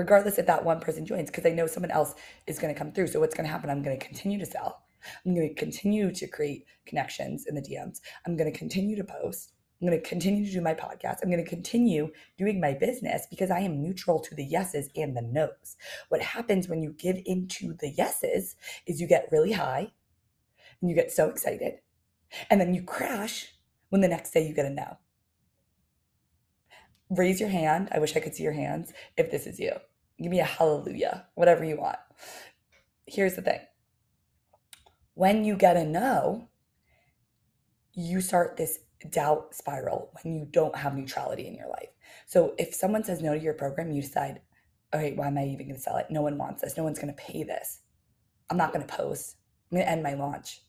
regardless 0.00 0.38
if 0.38 0.46
that 0.46 0.64
one 0.64 0.80
person 0.80 1.04
joins, 1.04 1.30
because 1.30 1.44
I 1.46 1.50
know 1.50 1.66
someone 1.66 1.90
else 1.90 2.14
is 2.46 2.58
going 2.58 2.72
to 2.72 2.78
come 2.78 2.92
through. 2.92 3.08
So 3.08 3.20
what's 3.20 3.34
going 3.34 3.44
to 3.44 3.52
happen? 3.52 3.70
I'm 3.70 3.82
going 3.82 3.98
to 3.98 4.04
continue 4.04 4.38
to 4.38 4.46
sell. 4.46 4.82
I'm 5.24 5.34
going 5.34 5.48
to 5.48 5.54
continue 5.54 6.12
to 6.12 6.26
create 6.26 6.64
connections 6.86 7.46
in 7.46 7.54
the 7.54 7.62
DMs. 7.62 8.00
I'm 8.26 8.36
going 8.36 8.50
to 8.50 8.58
continue 8.58 8.96
to 8.96 9.04
post. 9.04 9.52
I'm 9.80 9.88
going 9.88 10.00
to 10.00 10.08
continue 10.08 10.44
to 10.44 10.52
do 10.52 10.60
my 10.60 10.74
podcast. 10.74 11.18
I'm 11.22 11.30
going 11.30 11.42
to 11.42 11.48
continue 11.48 12.10
doing 12.36 12.60
my 12.60 12.74
business 12.74 13.26
because 13.30 13.50
I 13.50 13.60
am 13.60 13.80
neutral 13.80 14.20
to 14.20 14.34
the 14.34 14.44
yeses 14.44 14.90
and 14.94 15.16
the 15.16 15.22
nos. 15.22 15.76
What 16.10 16.20
happens 16.20 16.68
when 16.68 16.82
you 16.82 16.92
give 16.92 17.16
into 17.24 17.74
the 17.80 17.88
yeses 17.88 18.56
is 18.86 19.00
you 19.00 19.06
get 19.06 19.28
really 19.32 19.52
high 19.52 19.90
and 20.80 20.90
you 20.90 20.94
get 20.94 21.10
so 21.10 21.30
excited. 21.30 21.78
And 22.50 22.60
then 22.60 22.74
you 22.74 22.82
crash 22.82 23.54
when 23.88 24.02
the 24.02 24.08
next 24.08 24.32
day 24.32 24.46
you 24.46 24.54
get 24.54 24.66
a 24.66 24.70
no. 24.70 24.98
Raise 27.08 27.40
your 27.40 27.48
hand. 27.48 27.88
I 27.90 27.98
wish 27.98 28.14
I 28.16 28.20
could 28.20 28.34
see 28.34 28.42
your 28.42 28.52
hands 28.52 28.92
if 29.16 29.30
this 29.30 29.46
is 29.46 29.58
you. 29.58 29.72
Give 30.20 30.30
me 30.30 30.40
a 30.40 30.44
hallelujah, 30.44 31.26
whatever 31.34 31.64
you 31.64 31.78
want. 31.78 31.98
Here's 33.06 33.34
the 33.34 33.42
thing 33.42 33.60
when 35.14 35.44
you 35.44 35.56
get 35.56 35.76
a 35.76 35.84
no, 35.84 36.48
you 37.94 38.20
start 38.20 38.56
this 38.56 38.78
doubt 39.10 39.54
spiral 39.54 40.10
when 40.22 40.34
you 40.34 40.46
don't 40.50 40.76
have 40.76 40.94
neutrality 40.94 41.46
in 41.46 41.54
your 41.54 41.68
life. 41.68 41.88
So 42.26 42.54
if 42.58 42.74
someone 42.74 43.04
says 43.04 43.22
no 43.22 43.34
to 43.34 43.40
your 43.40 43.54
program, 43.54 43.90
you 43.90 44.02
decide, 44.02 44.40
okay, 44.94 45.12
why 45.14 45.28
am 45.28 45.38
I 45.38 45.44
even 45.44 45.66
going 45.66 45.76
to 45.76 45.80
sell 45.80 45.96
it? 45.96 46.06
No 46.10 46.22
one 46.22 46.38
wants 46.38 46.62
this. 46.62 46.76
No 46.76 46.84
one's 46.84 46.98
going 46.98 47.14
to 47.14 47.22
pay 47.22 47.42
this. 47.42 47.80
I'm 48.50 48.56
not 48.56 48.72
going 48.72 48.86
to 48.86 48.92
post. 48.92 49.36
I'm 49.70 49.76
going 49.76 49.86
to 49.86 49.90
end 49.90 50.02
my 50.02 50.14
launch. 50.14 50.62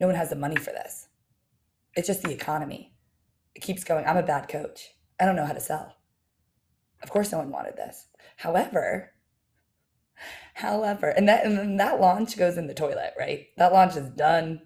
No 0.00 0.06
one 0.06 0.16
has 0.16 0.30
the 0.30 0.36
money 0.36 0.56
for 0.56 0.70
this. 0.70 1.08
It's 1.96 2.06
just 2.06 2.22
the 2.22 2.32
economy. 2.32 2.94
It 3.54 3.60
keeps 3.60 3.84
going. 3.84 4.04
I'm 4.04 4.18
a 4.18 4.22
bad 4.22 4.48
coach. 4.48 4.90
I 5.18 5.24
don't 5.24 5.36
know 5.36 5.46
how 5.46 5.54
to 5.54 5.60
sell. 5.60 5.96
Of 7.02 7.10
course, 7.10 7.32
no 7.32 7.38
one 7.38 7.50
wanted 7.50 7.76
this. 7.76 8.06
However, 8.36 9.12
however, 10.54 11.08
and 11.08 11.28
that 11.28 11.46
and 11.46 11.80
that 11.80 12.00
launch 12.00 12.36
goes 12.36 12.58
in 12.58 12.66
the 12.66 12.74
toilet, 12.74 13.14
right? 13.18 13.46
That 13.56 13.72
launch 13.72 13.96
is 13.96 14.10
done, 14.10 14.62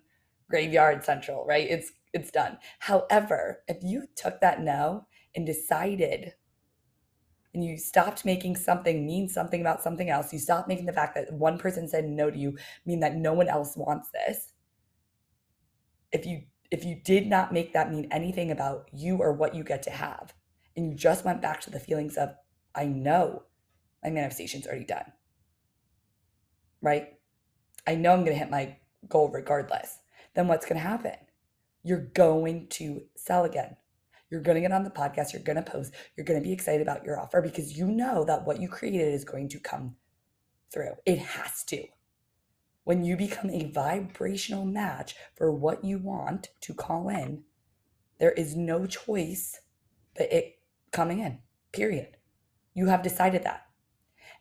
graveyard 0.50 1.04
central, 1.04 1.46
right? 1.46 1.68
It's 1.70 1.92
it's 2.12 2.30
done. 2.30 2.58
However, 2.80 3.62
if 3.68 3.78
you 3.82 4.04
took 4.16 4.40
that 4.40 4.60
no 4.60 5.06
and 5.34 5.46
decided 5.46 6.34
and 7.54 7.64
you 7.64 7.78
stopped 7.78 8.24
making 8.24 8.56
something 8.56 9.06
mean 9.06 9.28
something 9.28 9.60
about 9.60 9.82
something 9.82 10.10
else, 10.10 10.32
you 10.32 10.38
stopped 10.38 10.68
making 10.68 10.86
the 10.86 10.92
fact 10.92 11.14
that 11.14 11.32
one 11.32 11.58
person 11.58 11.88
said 11.88 12.04
no 12.04 12.30
to 12.30 12.38
you 12.38 12.56
mean 12.84 13.00
that 13.00 13.16
no 13.16 13.32
one 13.32 13.48
else 13.48 13.76
wants 13.76 14.10
this. 14.10 14.52
If 16.12 16.26
you 16.26 16.42
if 16.70 16.84
you 16.84 17.00
did 17.04 17.26
not 17.26 17.52
make 17.52 17.72
that 17.72 17.90
mean 17.90 18.08
anything 18.10 18.50
about 18.50 18.88
you 18.92 19.16
or 19.18 19.32
what 19.32 19.54
you 19.54 19.64
get 19.64 19.82
to 19.84 19.90
have, 19.90 20.34
and 20.76 20.90
you 20.90 20.94
just 20.94 21.24
went 21.24 21.42
back 21.42 21.60
to 21.62 21.70
the 21.70 21.80
feelings 21.80 22.16
of, 22.16 22.34
I 22.74 22.86
know 22.86 23.44
my 24.04 24.10
manifestation's 24.10 24.66
already 24.66 24.84
done. 24.84 25.12
Right? 26.80 27.14
I 27.86 27.96
know 27.96 28.12
I'm 28.12 28.20
going 28.24 28.32
to 28.32 28.38
hit 28.38 28.50
my 28.50 28.76
goal 29.08 29.30
regardless. 29.30 29.98
Then 30.34 30.48
what's 30.48 30.66
going 30.66 30.80
to 30.80 30.86
happen? 30.86 31.16
You're 31.82 32.06
going 32.14 32.68
to 32.68 33.02
sell 33.16 33.44
again. 33.44 33.76
You're 34.30 34.42
going 34.42 34.54
to 34.54 34.60
get 34.60 34.72
on 34.72 34.84
the 34.84 34.90
podcast. 34.90 35.32
You're 35.32 35.42
going 35.42 35.56
to 35.56 35.70
post. 35.70 35.92
You're 36.16 36.26
going 36.26 36.40
to 36.40 36.46
be 36.46 36.52
excited 36.52 36.82
about 36.82 37.04
your 37.04 37.18
offer 37.18 37.42
because 37.42 37.76
you 37.76 37.86
know 37.86 38.24
that 38.24 38.46
what 38.46 38.60
you 38.60 38.68
created 38.68 39.12
is 39.12 39.24
going 39.24 39.48
to 39.48 39.58
come 39.58 39.96
through. 40.72 40.92
It 41.04 41.18
has 41.18 41.64
to. 41.64 41.84
When 42.84 43.04
you 43.04 43.16
become 43.16 43.50
a 43.50 43.70
vibrational 43.72 44.64
match 44.64 45.14
for 45.34 45.52
what 45.52 45.84
you 45.84 45.98
want 45.98 46.48
to 46.62 46.74
call 46.74 47.08
in, 47.08 47.42
there 48.18 48.32
is 48.32 48.56
no 48.56 48.86
choice 48.86 49.60
but 50.16 50.32
it 50.32 50.58
coming 50.92 51.20
in, 51.20 51.38
period. 51.72 52.16
You 52.74 52.86
have 52.86 53.02
decided 53.02 53.44
that. 53.44 53.66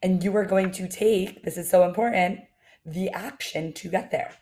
And 0.01 0.23
you 0.23 0.35
are 0.35 0.45
going 0.45 0.71
to 0.71 0.87
take, 0.87 1.43
this 1.43 1.57
is 1.57 1.69
so 1.69 1.83
important, 1.83 2.41
the 2.85 3.09
action 3.09 3.73
to 3.73 3.89
get 3.89 4.11
there. 4.11 4.33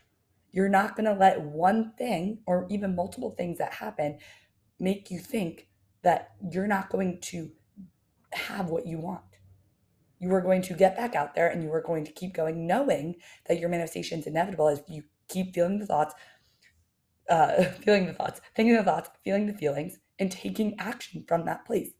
You're 0.58 0.68
not 0.68 0.96
going 0.96 1.04
to 1.04 1.14
let 1.14 1.40
one 1.40 1.92
thing 1.96 2.40
or 2.44 2.66
even 2.68 2.96
multiple 2.96 3.30
things 3.30 3.58
that 3.58 3.74
happen 3.74 4.18
make 4.80 5.08
you 5.08 5.20
think 5.20 5.68
that 6.02 6.30
you're 6.50 6.66
not 6.66 6.90
going 6.90 7.20
to 7.20 7.52
have 8.32 8.68
what 8.68 8.84
you 8.84 8.98
want. 8.98 9.22
You 10.18 10.34
are 10.34 10.40
going 10.40 10.62
to 10.62 10.74
get 10.74 10.96
back 10.96 11.14
out 11.14 11.36
there 11.36 11.46
and 11.46 11.62
you 11.62 11.72
are 11.72 11.80
going 11.80 12.04
to 12.06 12.10
keep 12.10 12.34
going, 12.34 12.66
knowing 12.66 13.14
that 13.46 13.60
your 13.60 13.68
manifestation 13.68 14.18
is 14.18 14.26
inevitable 14.26 14.66
as 14.66 14.82
you 14.88 15.04
keep 15.28 15.54
feeling 15.54 15.78
the 15.78 15.86
thoughts, 15.86 16.16
uh, 17.30 17.62
feeling 17.84 18.06
the 18.06 18.14
thoughts, 18.14 18.40
thinking 18.56 18.74
the 18.74 18.82
thoughts, 18.82 19.10
feeling 19.22 19.46
the 19.46 19.54
feelings, 19.54 20.00
and 20.18 20.32
taking 20.32 20.74
action 20.80 21.24
from 21.28 21.44
that 21.44 21.66
place. 21.66 21.90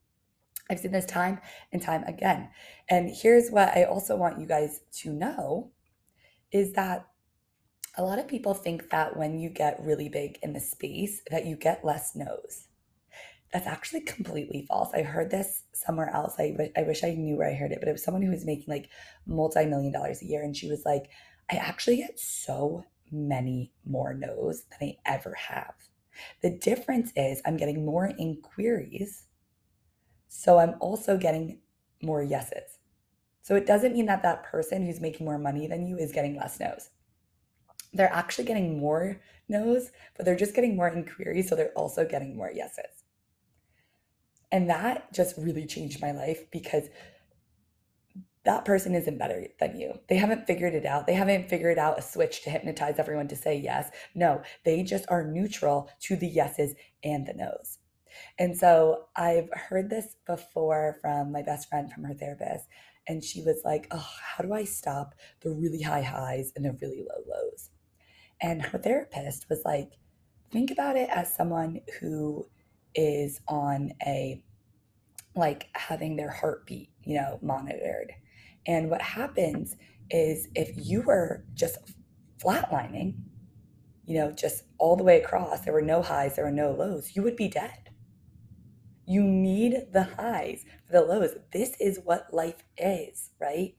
I've 0.69 0.81
seen 0.81 0.91
this 0.91 1.07
time 1.07 1.39
and 1.71 1.81
time 1.81 2.03
again. 2.09 2.49
And 2.89 3.09
here's 3.09 3.51
what 3.51 3.69
I 3.77 3.85
also 3.85 4.17
want 4.17 4.41
you 4.41 4.47
guys 4.49 4.81
to 4.95 5.13
know 5.13 5.71
is 6.51 6.73
that 6.73 7.07
a 7.99 8.03
lot 8.03 8.19
of 8.19 8.29
people 8.29 8.55
think 8.55 8.91
that 8.91 9.17
when 9.17 9.39
you 9.39 9.51
get 9.51 9.83
really 9.83 10.09
big 10.09 10.39
in 10.43 10.53
the 10.53 10.61
space 10.61 11.21
that 11.31 11.45
you 11.45 11.57
get 11.57 11.85
less 11.85 12.17
no's. 12.17 12.69
That's 13.53 13.67
actually 13.67 14.01
completely 14.03 14.65
false. 14.69 14.91
I 14.95 15.03
heard 15.03 15.31
this 15.31 15.63
somewhere 15.73 16.11
else. 16.15 16.37
I, 16.39 16.55
wish 16.79 17.05
I 17.05 17.11
knew 17.11 17.37
where 17.37 17.51
I 17.51 17.55
heard 17.55 17.73
it, 17.73 17.81
but 17.81 17.89
it 17.89 17.93
was 17.93 18.05
someone 18.05 18.23
who 18.23 18.31
was 18.31 18.47
making 18.47 18.67
like 18.69 18.89
multi-million 19.27 19.93
dollars 19.93 20.23
a 20.23 20.27
year. 20.27 20.43
And 20.43 20.57
she 20.57 20.69
was 20.69 20.85
like, 20.87 21.11
I 21.51 21.57
actually 21.57 21.97
get 21.99 22.19
so 22.19 22.85
many 23.11 23.73
more 23.87 24.15
no's 24.15 24.65
than 24.65 24.89
I 24.91 24.97
ever 25.07 25.35
have. 25.35 25.75
The 26.43 26.51
difference 26.51 27.13
is 27.17 27.43
I'm 27.45 27.57
getting 27.57 27.85
more 27.85 28.13
inquiries 28.19 29.25
so 30.29 30.59
I'm 30.59 30.75
also 30.81 31.17
getting 31.17 31.59
more 32.03 32.23
yeses. 32.23 32.79
So 33.43 33.57
it 33.57 33.67
doesn't 33.67 33.95
mean 33.95 34.07
that 34.07 34.23
that 34.23 34.45
person 34.45 34.85
who's 34.85 35.01
making 35.01 35.27
more 35.27 35.39
money 35.39 35.67
than 35.67 35.87
you 35.87 35.97
is 35.97 36.13
getting 36.13 36.37
less 36.37 36.61
no's. 36.61 36.91
They're 37.93 38.13
actually 38.13 38.45
getting 38.45 38.79
more 38.79 39.21
no's, 39.49 39.91
but 40.17 40.25
they're 40.25 40.37
just 40.37 40.55
getting 40.55 40.77
more 40.77 40.89
inquiries. 40.89 41.49
So 41.49 41.57
they're 41.57 41.73
also 41.77 42.07
getting 42.07 42.37
more 42.37 42.51
yeses. 42.51 43.05
And 44.51 44.71
that 44.71 45.13
just 45.13 45.37
really 45.37 45.67
changed 45.67 46.01
my 46.01 46.13
life 46.13 46.51
because 46.51 46.89
that 48.45 48.65
person 48.65 48.95
isn't 48.95 49.19
better 49.19 49.47
than 49.61 49.79
you. 49.79 49.99
They 50.09 50.17
haven't 50.17 50.47
figured 50.47 50.75
it 50.75 50.87
out. 50.87 51.07
They 51.07 51.13
haven't 51.13 51.51
figured 51.51 51.79
out 51.79 51.99
a 51.99 52.03
switch 52.03 52.43
to 52.45 52.51
hypnotize 52.51 52.99
everyone 52.99 53.29
to 53.29 53.37
say 53.37 53.59
yes. 53.59 53.91
No, 54.15 54.43
they 54.65 54.83
just 54.83 55.05
are 55.11 55.23
neutral 55.23 55.91
to 56.05 56.17
the 56.17 56.27
yeses 56.27 56.75
and 57.05 57.27
the 57.27 57.35
nos. 57.35 57.79
And 58.39 58.57
so 58.57 59.09
I've 59.17 59.51
heard 59.53 59.91
this 59.91 60.17
before 60.27 60.99
from 61.03 61.31
my 61.31 61.43
best 61.43 61.69
friend, 61.69 61.93
from 61.93 62.05
her 62.05 62.15
therapist. 62.15 62.67
And 63.07 63.23
she 63.23 63.43
was 63.43 63.61
like, 63.65 63.87
Oh, 63.91 64.09
how 64.23 64.43
do 64.43 64.55
I 64.55 64.65
stop 64.65 65.15
the 65.43 65.51
really 65.51 65.83
high 65.83 66.03
highs 66.03 66.53
and 66.57 66.65
the 66.65 66.73
really 66.81 67.05
low 67.07 67.23
lows? 67.29 67.71
And 68.41 68.63
her 68.63 68.79
therapist 68.79 69.47
was 69.49 69.63
like, 69.65 69.91
Think 70.51 70.71
about 70.71 70.97
it 70.97 71.11
as 71.11 71.35
someone 71.35 71.81
who 72.01 72.47
is 72.95 73.41
on 73.49 73.93
a 74.07 74.43
like 75.35 75.69
having 75.75 76.17
their 76.17 76.31
heartbeat, 76.31 76.91
you 77.03 77.15
know, 77.15 77.39
monitored. 77.43 78.13
And 78.67 78.91
what 78.91 79.03
happens 79.03 79.77
is 80.11 80.49
if 80.55 80.73
you 80.77 81.03
were 81.03 81.45
just 81.55 81.79
flatlining, 82.43 83.15
you 84.05 84.19
know, 84.19 84.33
just 84.33 84.65
all 84.79 84.97
the 84.97 85.05
way 85.05 85.21
across, 85.21 85.61
there 85.61 85.73
were 85.73 85.83
no 85.83 86.03
highs, 86.03 86.37
there 86.37 86.45
were 86.45 86.51
no 86.51 86.73
lows, 86.73 87.15
you 87.15 87.23
would 87.23 87.37
be 87.37 87.49
dead. 87.49 87.91
You 89.07 89.23
need 89.23 89.87
the 89.93 90.05
highs 90.05 90.65
for 90.87 90.93
the 90.93 91.03
lows. 91.03 91.37
This 91.53 91.75
is 91.81 92.01
what 92.05 92.33
life 92.33 92.63
is, 92.77 93.31
right? 93.41 93.75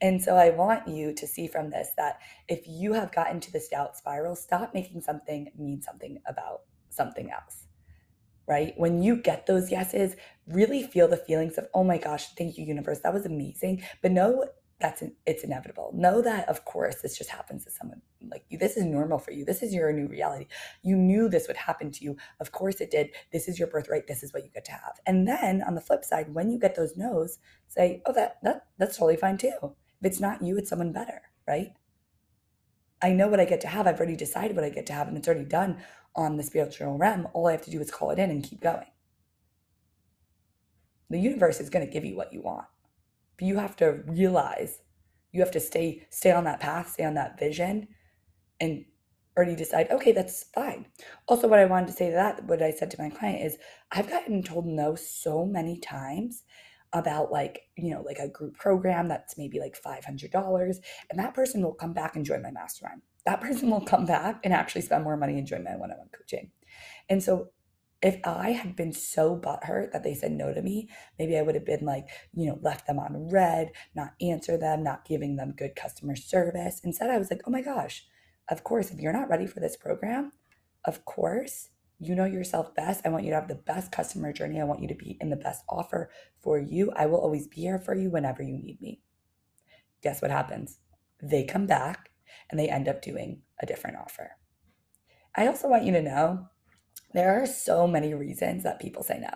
And 0.00 0.22
so 0.22 0.36
I 0.36 0.50
want 0.50 0.86
you 0.88 1.12
to 1.14 1.26
see 1.26 1.48
from 1.48 1.70
this 1.70 1.90
that 1.96 2.20
if 2.48 2.66
you 2.66 2.92
have 2.92 3.12
gotten 3.12 3.40
to 3.40 3.52
this 3.52 3.68
doubt 3.68 3.96
spiral, 3.96 4.36
stop 4.36 4.74
making 4.74 5.00
something 5.00 5.50
mean 5.58 5.82
something 5.82 6.18
about 6.26 6.62
something 6.90 7.30
else. 7.30 7.66
Right? 8.46 8.72
When 8.78 9.02
you 9.02 9.16
get 9.16 9.46
those 9.46 9.70
yeses, 9.70 10.16
really 10.46 10.82
feel 10.82 11.06
the 11.06 11.18
feelings 11.18 11.58
of, 11.58 11.66
oh 11.74 11.84
my 11.84 11.98
gosh, 11.98 12.28
thank 12.34 12.56
you, 12.56 12.64
universe. 12.64 13.00
That 13.00 13.12
was 13.12 13.26
amazing. 13.26 13.82
But 14.00 14.12
know 14.12 14.46
that's 14.80 15.02
an, 15.02 15.12
it's 15.26 15.42
inevitable. 15.42 15.90
Know 15.94 16.22
that 16.22 16.48
of 16.48 16.64
course 16.64 17.02
this 17.02 17.18
just 17.18 17.30
happens 17.30 17.64
to 17.64 17.70
someone 17.70 18.00
like 18.30 18.44
you. 18.48 18.58
This 18.58 18.76
is 18.76 18.84
normal 18.84 19.18
for 19.18 19.32
you. 19.32 19.44
This 19.44 19.62
is 19.62 19.74
your 19.74 19.92
new 19.92 20.06
reality. 20.06 20.46
You 20.82 20.96
knew 20.96 21.28
this 21.28 21.48
would 21.48 21.56
happen 21.56 21.90
to 21.92 22.04
you. 22.04 22.16
Of 22.40 22.52
course 22.52 22.80
it 22.80 22.90
did. 22.90 23.10
This 23.32 23.48
is 23.48 23.58
your 23.58 23.68
birthright. 23.68 24.06
This 24.06 24.22
is 24.22 24.32
what 24.32 24.44
you 24.44 24.50
get 24.50 24.64
to 24.66 24.72
have. 24.72 25.00
And 25.06 25.26
then 25.26 25.62
on 25.62 25.74
the 25.74 25.80
flip 25.80 26.04
side, 26.04 26.32
when 26.32 26.50
you 26.50 26.58
get 26.58 26.76
those 26.76 26.96
no's, 26.96 27.38
say, 27.66 28.02
"Oh, 28.06 28.12
that 28.12 28.38
that 28.42 28.66
that's 28.78 28.96
totally 28.96 29.16
fine 29.16 29.36
too." 29.36 29.74
If 30.00 30.06
it's 30.06 30.20
not 30.20 30.42
you, 30.42 30.56
it's 30.56 30.70
someone 30.70 30.92
better, 30.92 31.22
right? 31.46 31.72
I 33.02 33.10
know 33.10 33.28
what 33.28 33.40
I 33.40 33.44
get 33.44 33.60
to 33.62 33.68
have. 33.68 33.86
I've 33.86 33.98
already 33.98 34.16
decided 34.16 34.56
what 34.56 34.64
I 34.64 34.70
get 34.70 34.86
to 34.86 34.92
have, 34.92 35.08
and 35.08 35.16
it's 35.16 35.28
already 35.28 35.44
done 35.44 35.78
on 36.14 36.36
the 36.36 36.42
spiritual 36.42 36.98
realm. 36.98 37.28
All 37.32 37.46
I 37.46 37.52
have 37.52 37.64
to 37.64 37.70
do 37.70 37.80
is 37.80 37.90
call 37.90 38.10
it 38.10 38.18
in 38.18 38.30
and 38.30 38.42
keep 38.42 38.60
going. 38.60 38.86
The 41.10 41.18
universe 41.18 41.60
is 41.60 41.70
going 41.70 41.86
to 41.86 41.92
give 41.92 42.04
you 42.04 42.16
what 42.16 42.32
you 42.32 42.42
want. 42.42 42.66
But 43.38 43.46
you 43.46 43.56
have 43.56 43.76
to 43.76 44.02
realize 44.06 44.80
you 45.32 45.40
have 45.40 45.50
to 45.52 45.60
stay 45.60 46.06
stay 46.10 46.32
on 46.32 46.44
that 46.44 46.60
path, 46.60 46.90
stay 46.92 47.04
on 47.04 47.14
that 47.14 47.38
vision, 47.38 47.88
and 48.60 48.84
already 49.36 49.54
decide, 49.54 49.88
okay, 49.92 50.10
that's 50.10 50.46
fine. 50.52 50.86
Also, 51.28 51.46
what 51.46 51.60
I 51.60 51.64
wanted 51.64 51.86
to 51.86 51.92
say 51.92 52.10
to 52.10 52.16
that, 52.16 52.44
what 52.46 52.60
I 52.60 52.72
said 52.72 52.90
to 52.90 53.00
my 53.00 53.08
client 53.08 53.44
is 53.44 53.56
I've 53.92 54.10
gotten 54.10 54.42
told 54.42 54.66
no 54.66 54.96
so 54.96 55.46
many 55.46 55.78
times 55.78 56.42
about 56.92 57.30
like, 57.30 57.60
you 57.76 57.90
know, 57.90 58.02
like 58.02 58.18
a 58.18 58.28
group 58.28 58.56
program 58.56 59.06
that's 59.06 59.38
maybe 59.38 59.60
like 59.60 59.80
$500 59.80 60.76
and 61.10 61.18
that 61.18 61.34
person 61.34 61.62
will 61.62 61.74
come 61.74 61.92
back 61.92 62.16
and 62.16 62.24
join 62.24 62.42
my 62.42 62.50
mastermind. 62.50 63.02
That 63.26 63.40
person 63.40 63.70
will 63.70 63.82
come 63.82 64.06
back 64.06 64.40
and 64.42 64.52
actually 64.52 64.80
spend 64.80 65.04
more 65.04 65.16
money 65.16 65.38
and 65.38 65.46
join 65.46 65.62
my 65.62 65.76
one-on-one 65.76 66.08
coaching. 66.16 66.50
And 67.08 67.22
so 67.22 67.50
if 68.00 68.20
I 68.24 68.50
had 68.50 68.76
been 68.76 68.92
so 68.92 69.36
butthurt 69.36 69.92
that 69.92 70.04
they 70.04 70.14
said 70.14 70.32
no 70.32 70.54
to 70.54 70.62
me, 70.62 70.88
maybe 71.18 71.36
I 71.36 71.42
would 71.42 71.56
have 71.56 71.66
been 71.66 71.84
like, 71.84 72.06
you 72.32 72.46
know, 72.46 72.58
left 72.62 72.86
them 72.86 72.98
on 72.98 73.28
red, 73.30 73.72
not 73.94 74.14
answer 74.20 74.56
them, 74.56 74.84
not 74.84 75.04
giving 75.04 75.36
them 75.36 75.54
good 75.56 75.74
customer 75.74 76.14
service. 76.14 76.80
Instead, 76.84 77.10
I 77.10 77.18
was 77.18 77.30
like, 77.30 77.40
oh 77.46 77.50
my 77.50 77.62
gosh, 77.62 78.06
of 78.48 78.62
course, 78.62 78.90
if 78.90 79.00
you're 79.00 79.12
not 79.12 79.28
ready 79.28 79.46
for 79.46 79.58
this 79.58 79.76
program, 79.76 80.32
of 80.84 81.04
course, 81.04 81.70
you 81.98 82.14
know 82.14 82.24
yourself 82.24 82.72
best. 82.76 83.04
I 83.04 83.08
want 83.08 83.24
you 83.24 83.30
to 83.30 83.36
have 83.36 83.48
the 83.48 83.56
best 83.56 83.90
customer 83.90 84.32
journey. 84.32 84.60
I 84.60 84.64
want 84.64 84.80
you 84.80 84.88
to 84.88 84.94
be 84.94 85.18
in 85.20 85.30
the 85.30 85.36
best 85.36 85.64
offer 85.68 86.10
for 86.40 86.58
you. 86.58 86.92
I 86.94 87.06
will 87.06 87.20
always 87.20 87.48
be 87.48 87.62
here 87.62 87.80
for 87.80 87.94
you 87.94 88.10
whenever 88.10 88.42
you 88.42 88.56
need 88.56 88.80
me. 88.80 89.00
Guess 90.02 90.22
what 90.22 90.30
happens? 90.30 90.78
They 91.20 91.44
come 91.44 91.66
back 91.66 92.10
and 92.48 92.60
they 92.60 92.68
end 92.68 92.86
up 92.86 93.02
doing 93.02 93.42
a 93.60 93.66
different 93.66 93.96
offer. 93.96 94.30
I 95.34 95.48
also 95.48 95.68
want 95.68 95.84
you 95.84 95.92
to 95.92 96.02
know 96.02 96.48
there 97.14 97.42
are 97.42 97.46
so 97.46 97.86
many 97.86 98.12
reasons 98.12 98.64
that 98.64 98.80
people 98.80 99.02
say 99.02 99.18
no. 99.18 99.30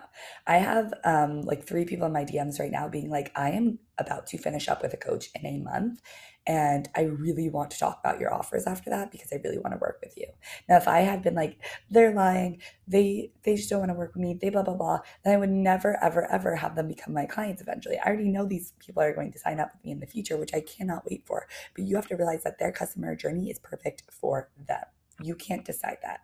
I 0.45 0.57
have 0.57 0.93
um, 1.03 1.41
like 1.41 1.65
three 1.65 1.85
people 1.85 2.05
in 2.05 2.13
my 2.13 2.23
DMs 2.23 2.59
right 2.59 2.71
now 2.71 2.87
being 2.87 3.09
like, 3.09 3.31
I 3.35 3.49
am 3.51 3.79
about 3.97 4.27
to 4.27 4.37
finish 4.37 4.67
up 4.67 4.83
with 4.83 4.93
a 4.93 4.97
coach 4.97 5.29
in 5.33 5.45
a 5.45 5.57
month. 5.57 5.99
And 6.45 6.89
I 6.95 7.03
really 7.03 7.49
want 7.49 7.71
to 7.71 7.79
talk 7.79 7.99
about 7.99 8.19
your 8.19 8.33
offers 8.33 8.67
after 8.67 8.89
that 8.89 9.11
because 9.11 9.31
I 9.31 9.39
really 9.43 9.57
want 9.57 9.73
to 9.73 9.79
work 9.79 9.99
with 10.03 10.15
you. 10.17 10.27
Now, 10.67 10.75
if 10.77 10.87
I 10.87 10.99
had 10.99 11.23
been 11.23 11.35
like, 11.35 11.57
they're 11.89 12.13
lying, 12.13 12.61
they 12.85 13.31
they 13.43 13.55
just 13.55 13.69
don't 13.69 13.79
want 13.79 13.91
to 13.91 13.97
work 13.97 14.13
with 14.13 14.21
me, 14.21 14.37
they 14.39 14.49
blah 14.49 14.63
blah 14.63 14.75
blah, 14.75 14.99
then 15.23 15.33
I 15.33 15.37
would 15.37 15.49
never, 15.49 15.97
ever, 16.03 16.29
ever 16.29 16.55
have 16.57 16.75
them 16.75 16.89
become 16.89 17.13
my 17.13 17.25
clients 17.25 17.61
eventually. 17.61 17.97
I 17.97 18.09
already 18.09 18.29
know 18.29 18.45
these 18.45 18.73
people 18.79 19.01
are 19.01 19.15
going 19.15 19.31
to 19.31 19.39
sign 19.39 19.61
up 19.61 19.71
with 19.73 19.85
me 19.85 19.91
in 19.91 19.99
the 20.01 20.05
future, 20.05 20.37
which 20.37 20.53
I 20.53 20.59
cannot 20.59 21.09
wait 21.09 21.25
for. 21.25 21.47
But 21.75 21.85
you 21.85 21.95
have 21.95 22.07
to 22.07 22.17
realize 22.17 22.43
that 22.43 22.59
their 22.59 22.73
customer 22.73 23.15
journey 23.15 23.49
is 23.49 23.57
perfect 23.57 24.03
for 24.11 24.49
them. 24.67 24.83
You 25.21 25.35
can't 25.35 25.63
decide 25.63 25.99
that 26.03 26.19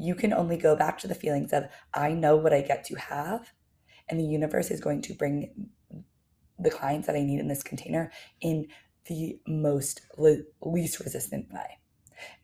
you 0.00 0.14
can 0.14 0.32
only 0.32 0.56
go 0.56 0.74
back 0.74 0.98
to 0.98 1.08
the 1.08 1.14
feelings 1.14 1.52
of, 1.52 1.64
I 1.94 2.12
know 2.12 2.36
what 2.36 2.52
I 2.52 2.62
get 2.62 2.84
to 2.84 2.94
have, 2.96 3.52
and 4.08 4.18
the 4.18 4.24
universe 4.24 4.70
is 4.70 4.80
going 4.80 5.02
to 5.02 5.14
bring 5.14 5.70
the 6.58 6.70
clients 6.70 7.06
that 7.06 7.16
I 7.16 7.22
need 7.22 7.40
in 7.40 7.48
this 7.48 7.62
container 7.62 8.10
in 8.40 8.68
the 9.06 9.38
most 9.46 10.02
le- 10.16 10.42
least 10.62 11.00
resistant 11.00 11.52
way. 11.52 11.78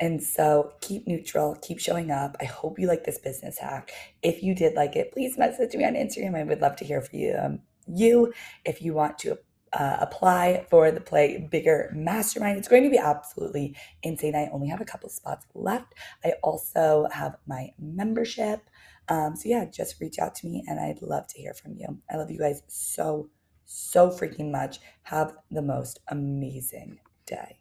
And 0.01 0.23
so 0.23 0.73
keep 0.81 1.07
neutral, 1.07 1.57
keep 1.61 1.79
showing 1.79 2.11
up. 2.11 2.37
I 2.41 2.45
hope 2.45 2.79
you 2.79 2.87
like 2.87 3.05
this 3.05 3.19
business 3.19 3.59
hack. 3.59 3.91
If 4.23 4.43
you 4.43 4.55
did 4.55 4.75
like 4.75 4.97
it, 4.97 5.13
please 5.13 5.37
message 5.37 5.75
me 5.75 5.85
on 5.85 5.95
Instagram. 5.95 6.37
I 6.37 6.45
would 6.45 6.63
love 6.63 6.77
to 6.77 6.85
hear 6.85 7.03
from 7.03 7.19
you. 7.19 7.37
Um, 7.39 7.61
you, 7.87 8.33
if 8.65 8.83
you 8.83 8.95
want 8.95 9.19
to 9.21 9.39
uh, 9.77 9.99
apply 10.01 10.67
for 10.71 10.91
the 10.91 11.01
Play 11.01 11.47
Bigger 11.51 11.91
Mastermind. 11.95 12.57
It's 12.59 12.67
going 12.67 12.83
to 12.85 12.91
be 12.91 12.99
absolutely 12.99 13.77
insane. 14.03 14.35
I 14.35 14.49
only 14.53 14.69
have 14.69 14.81
a 14.81 14.87
couple 14.87 15.11
spots 15.11 15.47
left. 15.55 15.95
I 16.25 16.33
also 16.43 17.07
have 17.13 17.37
my 17.47 17.69
membership. 17.79 18.61
Um, 19.09 19.37
so, 19.37 19.49
yeah, 19.49 19.67
just 19.67 20.01
reach 20.01 20.19
out 20.19 20.35
to 20.37 20.47
me 20.47 20.65
and 20.67 20.81
I'd 20.81 21.03
love 21.03 21.27
to 21.29 21.39
hear 21.39 21.53
from 21.55 21.75
you. 21.77 21.99
I 22.11 22.17
love 22.17 22.31
you 22.31 22.39
guys 22.39 22.63
so, 22.69 23.29
so 23.67 24.09
freaking 24.09 24.51
much. 24.51 24.79
Have 25.03 25.37
the 25.51 25.63
most 25.63 26.01
amazing 26.09 26.99
day. 27.27 27.59